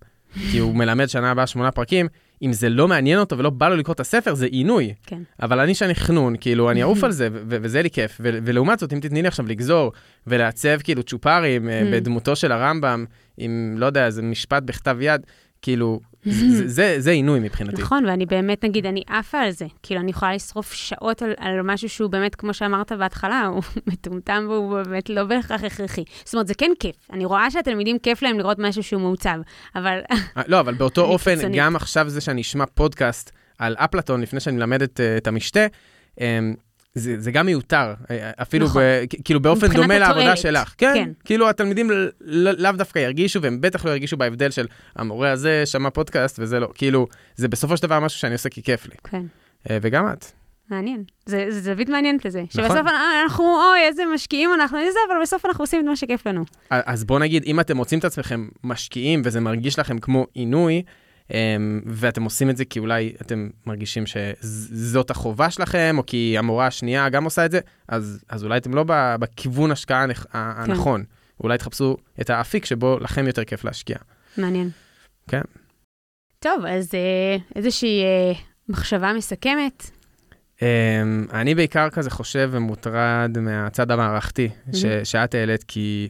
כי 0.51 0.59
הוא 0.59 0.75
מלמד 0.75 1.07
שנה 1.07 1.31
הבאה 1.31 1.47
שמונה 1.47 1.71
פרקים, 1.71 2.07
אם 2.43 2.53
זה 2.53 2.69
לא 2.69 2.89
מעניין 2.89 3.19
אותו 3.19 3.39
ולא 3.39 3.51
בא 3.51 3.69
לו 3.69 3.77
לקרוא 3.77 3.95
את 3.95 4.01
הספר, 4.01 4.35
זה 4.35 4.47
עינוי. 4.47 4.95
כן. 5.07 5.23
אבל 5.43 5.61
אני 5.61 5.75
שאני 5.75 5.95
חנון, 5.95 6.35
כאילו, 6.41 6.71
אני 6.71 6.83
אעוף 6.83 7.05
על 7.05 7.13
זה, 7.13 7.29
וזה 7.33 7.83
לי 7.83 7.91
כיף. 7.91 8.17
ולעומת 8.21 8.79
זאת, 8.79 8.93
אם 8.93 9.01
תתני 9.01 9.23
לי 9.23 9.29
עכשיו 9.29 9.47
לגזור 9.47 9.93
ולעצב 10.27 10.81
כאילו 10.85 11.03
צ'ופרים 11.03 11.69
אה, 11.69 11.83
בדמותו 11.93 12.37
של 12.37 12.53
הרמב"ם, 12.53 13.05
עם, 13.37 13.75
לא 13.79 13.87
יודע, 13.87 14.07
איזה 14.07 14.23
משפט 14.23 14.63
בכתב 14.63 14.97
יד, 15.01 15.21
כאילו, 15.63 16.01
זה- 16.27 16.69
זה- 16.69 16.95
זה 16.99 17.11
עינוי 17.11 17.41
מבחינתי. 17.41 17.83
נכון, 17.83 18.05
ואני 18.07 18.27
באמת, 18.27 18.65
נגיד, 18.65 18.87
אני 18.87 19.03
עפה 19.09 19.39
על 19.39 19.51
זה. 19.51 19.67
כאילו, 19.83 20.01
אני 20.01 20.11
יכולה 20.11 20.35
לשרוף 20.35 20.73
שעות 20.73 21.23
על, 21.23 21.33
על 21.39 21.63
משהו 21.63 21.89
שהוא 21.89 22.11
באמת, 22.11 22.35
כמו 22.35 22.55
שאמרת 22.55 22.93
בהתחלה, 22.93 23.47
הוא 23.47 23.63
מטומטם 23.87 24.47
והוא 24.49 24.83
באמת 24.83 25.11
לא 25.11 25.25
בהכרח 25.25 25.65
הכרחי. 25.65 26.05
זאת 26.25 26.35
אומרת, 26.35 26.47
זה 26.47 26.55
כן 26.55 26.71
כיף. 26.81 26.97
אני 27.13 27.25
רואה 27.25 27.51
שהתלמידים, 27.51 27.99
כיף 27.99 28.23
להם 28.23 28.39
לראות 28.39 28.59
משהו 28.59 28.83
שהוא 28.83 29.01
מעוצב, 29.03 29.39
אבל... 29.77 29.99
אה, 30.37 30.43
לא, 30.47 30.61
אבל 30.61 30.75
באותו 30.75 31.03
אופן, 31.05 31.35
קיצונית. 31.35 31.57
גם 31.61 31.77
עכשיו 31.77 32.09
זה 32.09 32.21
שאני 32.21 32.41
אשמע 32.41 32.65
פודקאסט 32.75 33.31
על 33.59 33.75
אפלטון 33.79 34.21
לפני 34.21 34.41
שאני 34.41 34.57
מלמד 34.57 34.83
את, 34.83 35.01
אה, 35.01 35.17
את 35.17 35.27
המשתה, 35.27 35.67
אמ, 36.21 36.55
זה, 36.99 37.21
זה 37.21 37.31
גם 37.31 37.47
מיותר, 37.47 37.95
אה, 38.11 38.31
אפילו 38.43 38.67
נכון. 38.67 38.83
ב, 38.83 39.05
כאילו 39.25 39.41
באופן 39.41 39.67
דומה 39.73 39.99
לעבודה 39.99 40.21
התועלת. 40.21 40.39
שלך. 40.39 40.75
כן, 40.79 40.93
כן. 40.95 41.11
כאילו 41.25 41.49
התלמידים 41.49 41.91
לאו 42.59 42.73
דווקא 42.73 42.99
ירגישו, 42.99 43.43
והם 43.43 43.61
בטח 43.61 43.85
לא 43.85 43.91
ירגישו 43.91 44.17
בהבדל 44.17 44.51
של 44.51 44.67
המורה 44.97 45.31
הזה 45.31 45.63
שמע 45.67 45.91
פודקאסט 45.91 46.39
וזה 46.39 46.61
לא, 46.61 46.69
כאילו, 46.75 47.07
זה 47.37 47.49
בסופו 47.49 47.77
של 47.77 47.83
דבר 47.83 48.01
משהו 48.01 48.21
שאני 48.21 48.33
עושה 48.33 48.49
כי 48.49 48.63
כיף 48.63 48.87
לי. 48.87 48.95
כן. 49.05 49.23
אה, 49.71 49.79
וגם 49.83 50.13
את. 50.13 50.25
מעניין. 50.71 51.05
זה, 51.27 51.47
זה 51.49 51.61
זווית 51.61 51.89
מעניינת 51.89 52.25
לזה. 52.25 52.43
נכון. 52.43 52.65
שבסוף 52.65 52.87
אנחנו, 53.25 53.45
אוי, 53.45 53.81
איזה 53.81 54.03
משקיעים 54.15 54.51
אנחנו, 54.55 54.79
איזה, 54.79 54.99
אבל 55.09 55.17
בסוף 55.23 55.47
אנחנו 55.47 55.63
עושים 55.63 55.81
את 55.81 55.85
מה 55.85 55.97
שכיף 55.97 56.27
לנו. 56.27 56.45
אז 56.71 57.05
בוא 57.05 57.19
נגיד, 57.19 57.43
אם 57.47 57.61
אתם 57.61 57.77
מוצאים 57.77 57.99
את 57.99 58.05
עצמכם 58.05 58.49
משקיעים 58.65 59.23
וזה 59.25 59.41
מרגיש 59.41 59.79
לכם 59.79 59.99
כמו 59.99 60.27
עינוי, 60.35 60.83
ואתם 61.87 62.23
עושים 62.23 62.51
את 62.51 62.57
זה 62.57 62.65
כי 62.65 62.79
אולי 62.79 63.13
אתם 63.21 63.49
מרגישים 63.67 64.05
שזאת 64.07 65.11
החובה 65.11 65.51
שלכם, 65.51 65.95
או 65.99 66.07
כי 66.07 66.35
המורה 66.39 66.67
השנייה 66.67 67.09
גם 67.09 67.25
עושה 67.25 67.45
את 67.45 67.51
זה, 67.51 67.61
אז, 67.89 68.25
אז 68.29 68.45
אולי 68.45 68.59
אתם 68.59 68.75
לא 68.75 68.85
בכיוון 69.19 69.71
השקעה 69.71 70.07
כן. 70.07 70.15
הנכון. 70.35 71.05
אולי 71.41 71.59
תחפשו 71.59 71.97
את 72.21 72.31
האפיק 72.31 72.65
שבו 72.65 72.99
לכם 73.01 73.27
יותר 73.27 73.45
כיף 73.45 73.65
להשקיע. 73.65 73.97
מעניין. 74.37 74.71
כן. 75.29 75.41
טוב, 76.39 76.65
אז 76.69 76.95
אה, 76.95 77.37
איזושהי 77.57 78.03
אה, 78.03 78.33
מחשבה 78.69 79.13
מסכמת. 79.13 79.91
אמ, 80.63 81.27
אני 81.33 81.55
בעיקר 81.55 81.91
כזה 81.91 82.11
חושב 82.11 82.49
ומוטרד 82.53 83.39
מהצד 83.41 83.91
המערכתי 83.91 84.49
ש- 84.73 84.85
מהמם. 84.85 85.05
שאת 85.05 85.35
העלית, 85.35 85.65
כי 85.65 86.09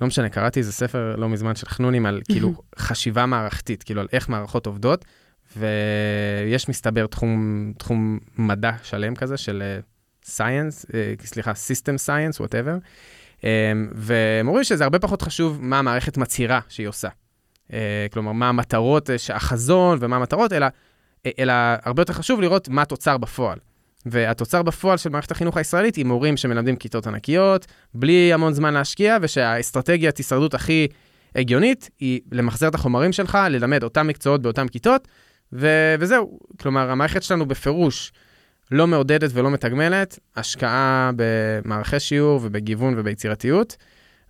לא 0.00 0.06
משנה, 0.06 0.28
קראתי 0.28 0.60
איזה 0.60 0.72
ספר 0.72 1.16
לא 1.16 1.28
מזמן 1.28 1.54
של 1.54 1.66
חנונים 1.66 2.06
על 2.06 2.20
כאילו 2.24 2.54
חשיבה 2.78 3.26
מערכתית, 3.26 3.82
כאילו 3.82 4.00
על 4.00 4.08
איך 4.12 4.28
מערכות 4.28 4.66
עובדות, 4.66 5.04
ויש 5.56 6.68
מסתבר 6.68 7.06
תחום, 7.06 7.72
תחום 7.78 8.18
מדע 8.38 8.72
שלם 8.82 9.14
כזה 9.14 9.36
של 9.36 9.62
science, 10.24 10.86
סליחה, 11.24 11.54
system 11.54 11.98
science, 11.98 12.40
whatever, 12.40 12.76
והם 13.92 14.48
אומרים 14.48 14.64
שזה 14.64 14.84
הרבה 14.84 14.98
פחות 14.98 15.22
חשוב 15.22 15.58
מה 15.60 15.78
המערכת 15.78 16.16
מצהירה 16.16 16.60
שהיא 16.68 16.88
עושה. 16.88 17.08
אה, 17.72 18.06
כלומר, 18.12 18.32
מה 18.32 18.48
המטרות, 18.48 19.10
אה, 19.10 19.16
החזון 19.34 19.98
ומה 20.00 20.16
המטרות, 20.16 20.52
אלא, 20.52 20.66
אה, 21.26 21.30
אלא 21.38 21.52
הרבה 21.82 22.02
יותר 22.02 22.12
חשוב 22.12 22.40
לראות 22.40 22.68
מה 22.68 22.82
התוצר 22.82 23.18
בפועל. 23.18 23.58
והתוצר 24.06 24.62
בפועל 24.62 24.96
של 24.96 25.10
מערכת 25.10 25.30
החינוך 25.30 25.56
הישראלית 25.56 25.96
היא 25.96 26.04
מורים 26.04 26.36
שמלמדים 26.36 26.76
כיתות 26.76 27.06
ענקיות, 27.06 27.66
בלי 27.94 28.32
המון 28.32 28.52
זמן 28.52 28.74
להשקיע, 28.74 29.16
ושהאסטרטגיית 29.22 30.18
הישרדות 30.18 30.54
הכי 30.54 30.88
הגיונית 31.34 31.90
היא 32.00 32.20
למחזר 32.32 32.68
את 32.68 32.74
החומרים 32.74 33.12
שלך, 33.12 33.38
ללמד 33.50 33.82
אותם 33.82 34.06
מקצועות 34.06 34.42
באותן 34.42 34.68
כיתות, 34.68 35.08
ו- 35.52 35.94
וזהו. 36.00 36.38
כלומר, 36.60 36.90
המערכת 36.90 37.22
שלנו 37.22 37.46
בפירוש 37.46 38.12
לא 38.70 38.86
מעודדת 38.86 39.30
ולא 39.34 39.50
מתגמלת 39.50 40.18
השקעה 40.36 41.10
במערכי 41.16 42.00
שיעור 42.00 42.40
ובגיוון 42.42 42.94
וביצירתיות, 42.96 43.76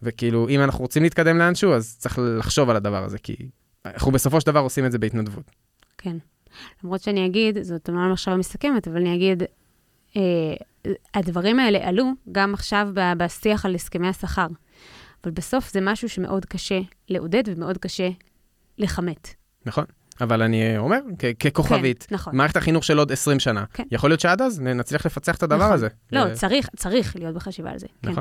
וכאילו, 0.02 0.48
אם 0.48 0.61
אנחנו 0.61 0.80
רוצים 0.80 1.02
להתקדם 1.02 1.38
לאנשהו, 1.38 1.72
אז 1.72 1.96
צריך 1.98 2.18
לחשוב 2.22 2.70
על 2.70 2.76
הדבר 2.76 3.04
הזה, 3.04 3.18
כי 3.18 3.37
אנחנו 3.87 4.12
בסופו 4.12 4.40
של 4.40 4.46
דבר 4.46 4.61
עושים 4.61 4.87
את 4.87 4.92
זה 4.92 4.98
בהתנדבות. 4.98 5.50
כן. 5.98 6.16
למרות 6.85 7.00
שאני 7.00 7.26
אגיד, 7.26 7.62
זאת 7.62 7.88
אומנם 7.88 8.12
מחשבה 8.12 8.37
מסכמת, 8.37 8.88
אבל 8.88 8.96
אני 8.96 9.14
אגיד, 9.14 9.42
הדברים 11.14 11.58
האלה 11.58 11.78
עלו 11.88 12.04
גם 12.32 12.54
עכשיו 12.54 12.88
ב- 12.94 13.12
בשיח 13.16 13.66
על 13.66 13.74
הסכמי 13.74 14.08
השכר. 14.08 14.46
אבל 15.24 15.32
בסוף 15.32 15.72
זה 15.72 15.80
משהו 15.80 16.08
שמאוד 16.08 16.44
קשה 16.44 16.80
לעודד 17.08 17.42
ומאוד 17.46 17.78
קשה 17.78 18.08
לכמת. 18.78 19.34
נכון? 19.66 19.84
אבל 20.20 20.42
אני 20.42 20.78
אומר, 20.78 20.98
כ- 21.18 21.46
ככוכבית, 21.46 22.02
כן, 22.08 22.14
נכון. 22.14 22.36
מערכת 22.36 22.56
החינוך 22.56 22.84
של 22.84 22.98
עוד 22.98 23.12
20 23.12 23.40
שנה, 23.40 23.64
כן. 23.74 23.82
יכול 23.90 24.10
להיות 24.10 24.20
שעד 24.20 24.42
אז 24.42 24.60
נצליח 24.60 25.06
לפצח 25.06 25.36
את 25.36 25.42
הדבר 25.42 25.58
נכון. 25.58 25.72
הזה. 25.72 25.88
לא, 26.12 26.20
ו- 26.20 26.34
צריך, 26.34 26.68
צריך 26.76 27.16
להיות 27.16 27.34
בחשיבה 27.34 27.70
על 27.70 27.78
זה. 27.78 27.86
כן. 28.02 28.12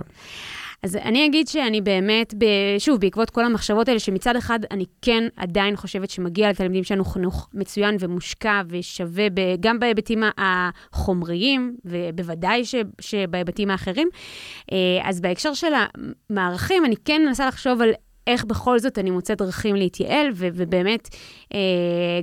אז 0.83 0.95
אני 0.95 1.25
אגיד 1.25 1.47
שאני 1.47 1.81
באמת, 1.81 2.33
ב... 2.37 2.45
שוב, 2.77 2.99
בעקבות 3.01 3.29
כל 3.29 3.45
המחשבות 3.45 3.87
האלה, 3.87 3.99
שמצד 3.99 4.35
אחד 4.35 4.59
אני 4.71 4.85
כן 5.01 5.23
עדיין 5.35 5.75
חושבת 5.75 6.09
שמגיע 6.09 6.49
לתלמידים 6.49 6.83
שלנו 6.83 7.05
חינוך 7.05 7.49
מצוין 7.53 7.97
ומושקע 7.99 8.61
ושווה 8.69 9.29
ב... 9.33 9.41
גם 9.59 9.79
בהיבטים 9.79 10.23
החומריים, 10.37 11.75
ובוודאי 11.85 12.65
ש... 12.65 12.75
שבהיבטים 13.01 13.71
האחרים. 13.71 14.09
אה, 14.71 14.77
אז 15.03 15.21
בהקשר 15.21 15.53
של 15.53 15.73
המערכים, 16.29 16.85
אני 16.85 16.95
כן 17.05 17.21
מנסה 17.25 17.47
לחשוב 17.47 17.81
על 17.81 17.91
איך 18.27 18.45
בכל 18.45 18.79
זאת 18.79 18.99
אני 18.99 19.11
מוצאת 19.11 19.37
דרכים 19.37 19.75
להתייעל, 19.75 20.27
ו- 20.33 20.47
ובאמת, 20.53 21.09
אה, 21.53 21.59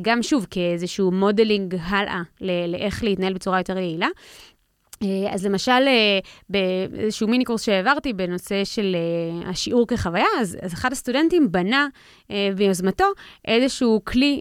גם 0.03 0.23
שוב, 0.23 0.47
כאיזשהו 0.51 1.11
modeling 1.11 1.77
הלאה 1.83 2.23
ל- 2.41 2.73
לאיך 2.73 3.05
להתנהל 3.05 3.33
בצורה 3.33 3.61
יותר 3.61 3.79
יעילה. 3.79 4.09
אה, 5.03 5.35
אז 5.35 5.47
למשל, 5.47 5.71
אה, 5.71 6.19
באיזשהו 6.51 7.29
מיני 7.29 7.45
קורס 7.45 7.63
שהעברתי 7.63 8.13
בנושא 8.13 8.65
של 8.65 8.97
אה, 8.97 9.51
השיעור 9.51 9.87
כחוויה, 9.87 10.27
אז, 10.41 10.59
אז 10.63 10.75
אחד 10.75 10.93
הסטודנטים 10.93 11.53
בנה 11.53 11.87
ביוזמתו 12.57 13.05
איזשהו 13.49 14.01
כלי 14.05 14.41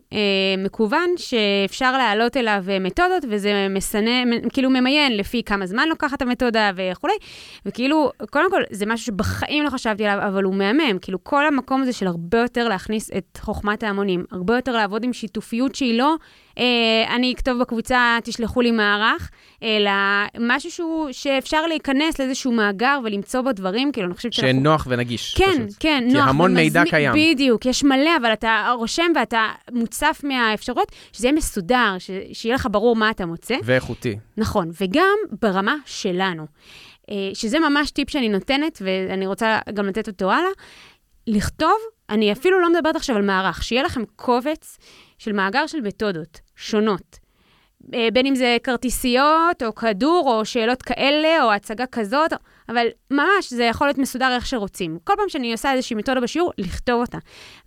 מקוון 0.58 1.10
שאפשר 1.18 1.98
להעלות 1.98 2.38
אליו 2.38 2.64
מתודות, 2.80 3.26
וזה 3.30 3.68
מסנה, 3.70 4.12
כאילו 4.54 4.70
ממיין 4.70 5.18
לפי 5.18 5.44
כמה 5.44 5.66
זמן 5.66 5.88
לוקחת 5.90 6.22
המתודה 6.22 6.72
וכולי. 6.76 7.14
וכאילו, 7.66 8.12
קודם 8.30 8.52
כל, 8.52 8.62
זה 8.72 8.86
משהו 8.86 9.06
שבחיים 9.06 9.64
לא 9.64 9.70
חשבתי 9.70 10.06
עליו, 10.06 10.28
אבל 10.28 10.44
הוא 10.44 10.56
מהמם. 10.56 11.00
כאילו, 11.02 11.24
כל 11.24 11.46
המקום 11.46 11.82
הזה 11.82 11.94
של 11.94 12.08
הרבה 12.08 12.38
יותר 12.38 12.68
להכניס 12.68 13.12
את 13.18 13.38
חוכמת 13.42 13.84
ההמונים, 13.84 14.26
הרבה 14.32 14.56
יותר 14.56 14.72
לעבוד 14.72 15.04
עם 15.04 15.14
שיתופיות 15.14 15.76
שהיא 15.76 15.98
לא, 15.98 16.16
אני 17.16 17.34
אכתוב 17.34 17.60
בקבוצה, 17.62 18.18
תשלחו 18.24 18.62
לי 18.62 18.72
מערך, 18.72 19.30
אלא 19.64 19.92
משהו 20.40 20.72
שהוא, 20.72 21.08
שאפשר 21.12 21.68
להיכנס 21.68 22.20
לאיזשהו 22.20 22.52
מאגר 22.52 23.00
ולמצוא 23.04 23.42
בו 23.42 23.52
דברים, 23.52 23.92
כאילו, 23.92 24.08
אני 24.08 24.16
חושבת 24.16 24.34
שאנחנו... 24.34 24.60
שנוח 24.60 24.88
ונגיש. 24.90 25.34
כן, 25.34 25.46
פשוט. 25.68 25.78
כן, 25.80 26.04
כי 26.10 26.14
נוח. 26.14 26.28
המון 26.28 26.52
ומזמין- 26.52 26.64
מידע 26.64 26.84
קיים. 26.90 27.14
בדיוק, 27.16 27.66
יש 27.66 27.84
מלא, 27.84 28.12
אבל 28.22 28.34
אתה 28.34 28.74
רושם 28.78 29.12
ואתה 29.16 29.48
מוצף 29.72 30.22
מהאפשרויות, 30.24 30.92
שזה 31.12 31.28
יהיה 31.28 31.36
מסודר, 31.36 31.96
ש... 32.00 32.10
שיהיה 32.34 32.56
לך 32.56 32.68
ברור 32.72 32.96
מה 32.96 33.10
אתה 33.10 33.26
מוצא. 33.26 33.56
ואיכותי. 33.64 34.18
נכון, 34.38 34.72
וגם 34.82 35.16
ברמה 35.42 35.76
שלנו, 35.86 36.46
אה, 37.10 37.16
שזה 37.34 37.60
ממש 37.60 37.92
טיפ 37.92 38.10
שאני 38.10 38.30
נותנת, 38.30 38.82
ואני 38.86 39.28
רוצה 39.28 39.60
גם 39.74 39.86
לתת 39.86 40.08
אותו 40.08 40.32
הלאה, 40.32 40.50
לכתוב, 41.28 41.76
אני 42.10 42.32
אפילו 42.32 42.62
לא 42.62 42.74
מדברת 42.74 42.96
עכשיו 42.96 43.16
על 43.16 43.22
מערך, 43.22 43.64
שיהיה 43.64 43.84
לכם 43.84 44.02
קובץ 44.16 44.78
של 45.18 45.32
מאגר 45.34 45.68
של 45.68 45.82
מתודות 45.82 46.40
שונות. 46.56 47.26
אה, 47.94 48.08
בין 48.14 48.26
אם 48.26 48.36
זה 48.36 48.58
כרטיסיות, 48.64 49.64
או 49.66 49.76
כדור, 49.76 50.34
או 50.34 50.46
שאלות 50.46 50.82
כאלה, 50.82 51.44
או 51.44 51.52
הצגה 51.52 51.86
כזאת, 51.86 52.34
אבל 52.70 52.88
ממש, 53.12 53.54
זה 53.54 53.64
יכול 53.64 53.88
להיות 53.88 53.98
מסודר 53.98 54.36
איך 54.36 54.46
שרוצים. 54.46 54.98
כל 55.04 55.14
פעם 55.18 55.30
שאני 55.30 55.52
עושה 55.52 55.74
איזושהי 55.74 55.96
מתודה 55.96 56.22
בשיעור, 56.22 56.52
לכתוב 56.58 57.02
אותה. 57.02 57.18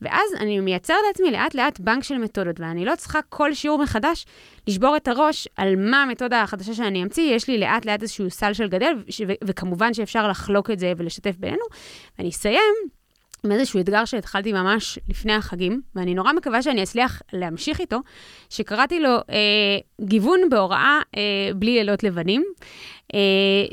ואז 0.02 0.30
אני 0.40 0.60
מייצרת 0.60 0.96
לעצמי 1.08 1.30
לאט-לאט 1.30 1.80
בנק 1.80 2.04
של 2.04 2.18
מתודות, 2.18 2.60
ואני 2.60 2.84
לא 2.84 2.96
צריכה 2.96 3.22
כל 3.28 3.54
שיעור 3.54 3.78
מחדש 3.78 4.26
לשבור 4.68 4.96
את 4.96 5.08
הראש 5.08 5.48
על 5.56 5.76
מה 5.76 6.02
המתודה 6.02 6.42
החדשה 6.42 6.74
שאני 6.74 7.02
אמציא, 7.02 7.34
יש 7.34 7.48
לי 7.48 7.58
לאט-לאט 7.58 8.02
איזשהו 8.02 8.30
סל 8.30 8.52
של 8.52 8.68
גדל, 8.68 8.92
וכמובן 9.44 9.94
שאפשר 9.94 10.28
לחלוק 10.28 10.70
את 10.70 10.78
זה 10.78 10.92
ולשתף 10.96 11.36
בינינו. 11.38 11.64
ואני 12.18 12.28
אסיים 12.28 12.97
עם 13.44 13.52
איזשהו 13.52 13.80
אתגר 13.80 14.04
שהתחלתי 14.04 14.52
ממש 14.52 14.98
לפני 15.08 15.32
החגים, 15.32 15.80
ואני 15.94 16.14
נורא 16.14 16.32
מקווה 16.32 16.62
שאני 16.62 16.82
אצליח 16.82 17.22
להמשיך 17.32 17.80
איתו, 17.80 17.98
שקראתי 18.50 19.00
לו 19.00 19.10
אה, 19.10 19.78
גיוון 20.00 20.40
בהוראה 20.50 20.98
אה, 21.16 21.50
בלי 21.54 21.74
לילות 21.74 22.02
לבנים, 22.02 22.44
אה, 23.14 23.18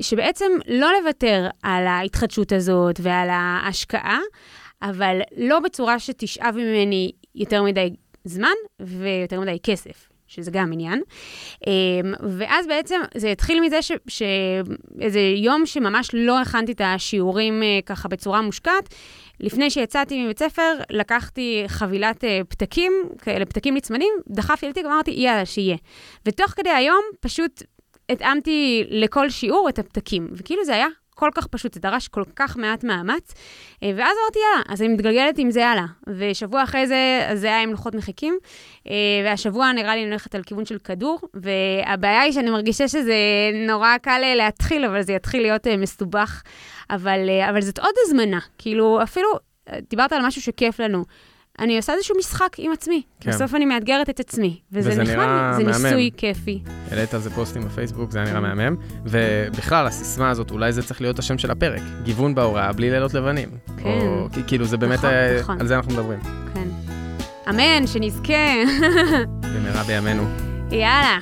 שבעצם 0.02 0.52
לא 0.68 0.90
לוותר 1.00 1.48
על 1.64 1.88
ההתחדשות 1.88 2.52
הזאת 2.52 3.00
ועל 3.02 3.30
ההשקעה, 3.32 4.20
אבל 4.82 5.20
לא 5.38 5.60
בצורה 5.60 6.00
שתשאב 6.00 6.56
ממני 6.56 7.12
יותר 7.36 7.64
מדי 7.64 7.96
זמן 8.24 8.56
ויותר 8.80 9.40
מדי 9.40 9.58
כסף. 9.64 10.15
שזה 10.36 10.52
גם 10.52 10.74
עניין. 10.74 11.02
אמ, 11.68 11.72
ואז 12.38 12.68
בעצם 12.68 13.02
זה 13.16 13.32
התחיל 13.32 13.62
מזה 13.62 13.80
שאיזה 14.08 15.20
יום 15.20 15.66
שממש 15.66 16.10
לא 16.14 16.42
הכנתי 16.42 16.72
את 16.72 16.82
השיעורים 16.84 17.64
אה, 17.64 17.80
ככה 17.86 18.08
בצורה 18.08 18.42
מושקעת, 18.42 18.96
לפני 19.40 19.70
שיצאתי 19.70 20.24
מבית 20.24 20.40
ספר, 20.40 20.74
לקחתי 20.90 21.64
חבילת 21.68 22.24
אה, 22.24 22.42
פתקים, 22.50 22.94
כאלה 23.22 23.46
פתקים 23.46 23.78
נצמדים, 23.78 24.14
דחפתי 24.28 24.70
לתיק 24.70 24.86
ואמרתי, 24.86 25.12
יאללה, 25.12 25.46
שיהיה. 25.46 25.78
ותוך 26.26 26.52
כדי 26.52 26.70
היום 26.70 27.02
פשוט 27.20 27.64
התאמתי 28.10 28.84
לכל 28.90 29.30
שיעור 29.30 29.70
את 29.70 29.80
הפתקים, 29.80 30.28
וכאילו 30.32 30.66
זה 30.66 30.74
היה 30.74 30.88
כל 31.16 31.30
כך 31.36 31.48
פשוט, 31.48 31.74
זה 31.74 31.80
דרש 31.80 32.08
כל 32.08 32.24
כך 32.36 32.58
מעט 32.58 32.84
מאמץ, 32.84 33.34
אה, 33.84 33.92
ואז 33.96 34.18
אמרתי, 34.24 34.40
יאללה, 34.40 34.64
אז 34.70 34.82
אני 34.82 34.90
מתגלגלת 34.90 35.38
עם 35.38 35.52
זה 35.52 35.68
הלאה. 35.68 35.86
ושבוע 36.08 36.64
אחרי 36.64 36.88
זה, 36.88 37.30
זה 37.34 37.48
היה 37.48 37.62
עם 37.62 37.72
לוחות 37.72 37.96
מחיקים, 37.96 38.38
אה, 38.88 38.94
והשבוע 39.26 39.72
נראה 39.72 39.96
לי 39.96 40.02
אני 40.02 40.10
הולכת 40.10 40.36
על 40.36 40.44
כיוון 40.44 40.66
של 40.66 40.78
כדור, 40.78 41.20
והבעיה 41.34 42.22
היא 42.22 42.32
שאני 42.32 42.50
מרגישה 42.50 42.88
שזה 42.88 43.16
נורא 43.68 43.98
קל 43.98 44.22
להתחיל, 44.36 44.86
אבל 44.86 45.02
זה 45.02 45.14
יתחיל 45.14 45.42
להיות 45.42 45.68
מסובך. 45.68 46.44
אבל, 46.90 47.30
אבל 47.50 47.62
זאת 47.62 47.80
עוד 47.80 47.94
הזמנה, 48.06 48.40
כאילו, 48.58 49.04
אפילו, 49.04 49.30
דיברת 49.90 50.14
על 50.14 50.26
משהו 50.26 50.42
שכיף 50.42 50.80
לנו. 50.80 51.06
אני 51.60 51.78
עושה 51.78 51.94
איזשהו 51.94 52.16
משחק 52.18 52.56
עם 52.58 52.72
עצמי. 52.72 53.02
כן. 53.20 53.32
בסוף 53.32 53.56
אני 53.56 53.66
מאתגרת 53.66 54.10
את 54.10 54.20
עצמי. 54.20 54.60
וזה, 54.72 54.90
וזה 54.90 55.04
נחמד, 55.04 55.54
זה 55.58 55.64
מהמם. 55.64 55.86
ניסוי 55.86 56.12
כיפי. 56.18 56.60
העלית 56.92 57.14
על 57.14 57.20
זה 57.20 57.30
פוסטים 57.30 57.66
בפייסבוק, 57.66 58.12
זה 58.12 58.20
היה 58.20 58.28
נראה 58.28 58.40
מהמם. 58.40 58.76
ובכלל, 59.06 59.88
הסיסמה 59.88 60.30
הזאת, 60.30 60.52
אולי 60.52 60.74
זה 60.74 60.84
צריך 60.84 61.02
להיות 61.02 61.20
השם 61.20 61.38
של 61.38 61.52
הפרק. 61.52 61.82
גיוון 62.04 62.36
בהוראה, 62.36 62.74
בלי 62.74 62.92
לילות 62.92 63.14
לבנים. 63.14 63.50
כן. 63.78 63.84
או, 63.84 64.28
כאילו, 64.48 64.66
זה 64.66 64.78
באמת, 64.78 64.98
נכון, 64.98 65.10
אה, 65.10 65.38
נכון. 65.40 65.60
על 65.60 65.68
זה 65.68 65.76
אנחנו 65.76 65.94
מדברים. 65.94 66.20
כן. 66.54 66.68
אמן, 67.50 67.88
שנזכה. 67.88 68.34
במהרה 69.54 69.84
בימינו. 69.84 70.24
יאללה. 70.72 71.18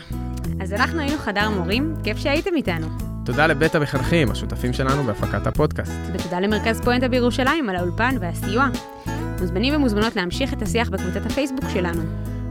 אז 0.62 0.74
אנחנו 0.74 1.00
היינו 1.00 1.18
חדר 1.18 1.50
מורים, 1.50 1.96
כיף 2.04 2.18
שהייתם 2.18 2.56
איתנו. 2.56 2.88
תודה 3.26 3.48
לבית 3.48 3.76
המחנכים, 3.76 4.32
השותפים 4.32 4.74
שלנו 4.74 5.04
בהפקת 5.04 5.48
הפודקאסט. 5.48 5.92
ותודה 6.14 6.40
למרכז 6.40 6.82
פואנטה 6.82 7.08
בירושלים 7.08 7.70
על 7.70 7.76
האולפן 7.76 8.16
והסיוע. 8.20 8.68
מוזמנים 9.44 9.76
ומוזמנות 9.76 10.16
להמשיך 10.16 10.54
את 10.54 10.62
השיח 10.62 10.90
בקבוצת 10.90 11.26
הפייסבוק 11.26 11.70
שלנו. 11.74 12.02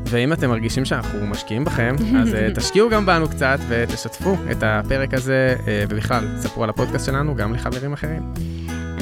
ואם 0.06 0.32
אתם 0.32 0.50
מרגישים 0.50 0.84
שאנחנו 0.84 1.26
משקיעים 1.26 1.64
בכם, 1.64 1.94
אז 2.18 2.28
uh, 2.28 2.36
תשקיעו 2.58 2.90
גם 2.90 3.06
בנו 3.06 3.28
קצת 3.28 3.58
ותשתפו 3.68 4.36
את 4.50 4.56
הפרק 4.62 5.14
הזה, 5.14 5.56
uh, 5.58 5.62
ובכלל, 5.88 6.24
ספרו 6.38 6.64
על 6.64 6.70
הפודקאסט 6.70 7.06
שלנו 7.06 7.34
גם 7.34 7.54
לחברים 7.54 7.92
אחרים. 7.92 8.22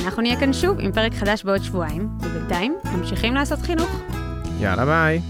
אנחנו 0.04 0.22
נהיה 0.22 0.40
כאן 0.40 0.52
שוב 0.52 0.76
עם 0.80 0.92
פרק 0.92 1.14
חדש 1.14 1.44
בעוד 1.44 1.62
שבועיים, 1.62 2.08
ובינתיים 2.20 2.76
ממשיכים 2.92 3.34
לעשות 3.34 3.58
חינוך. 3.58 4.02
יאללה 4.60 4.84
ביי. 4.84 5.20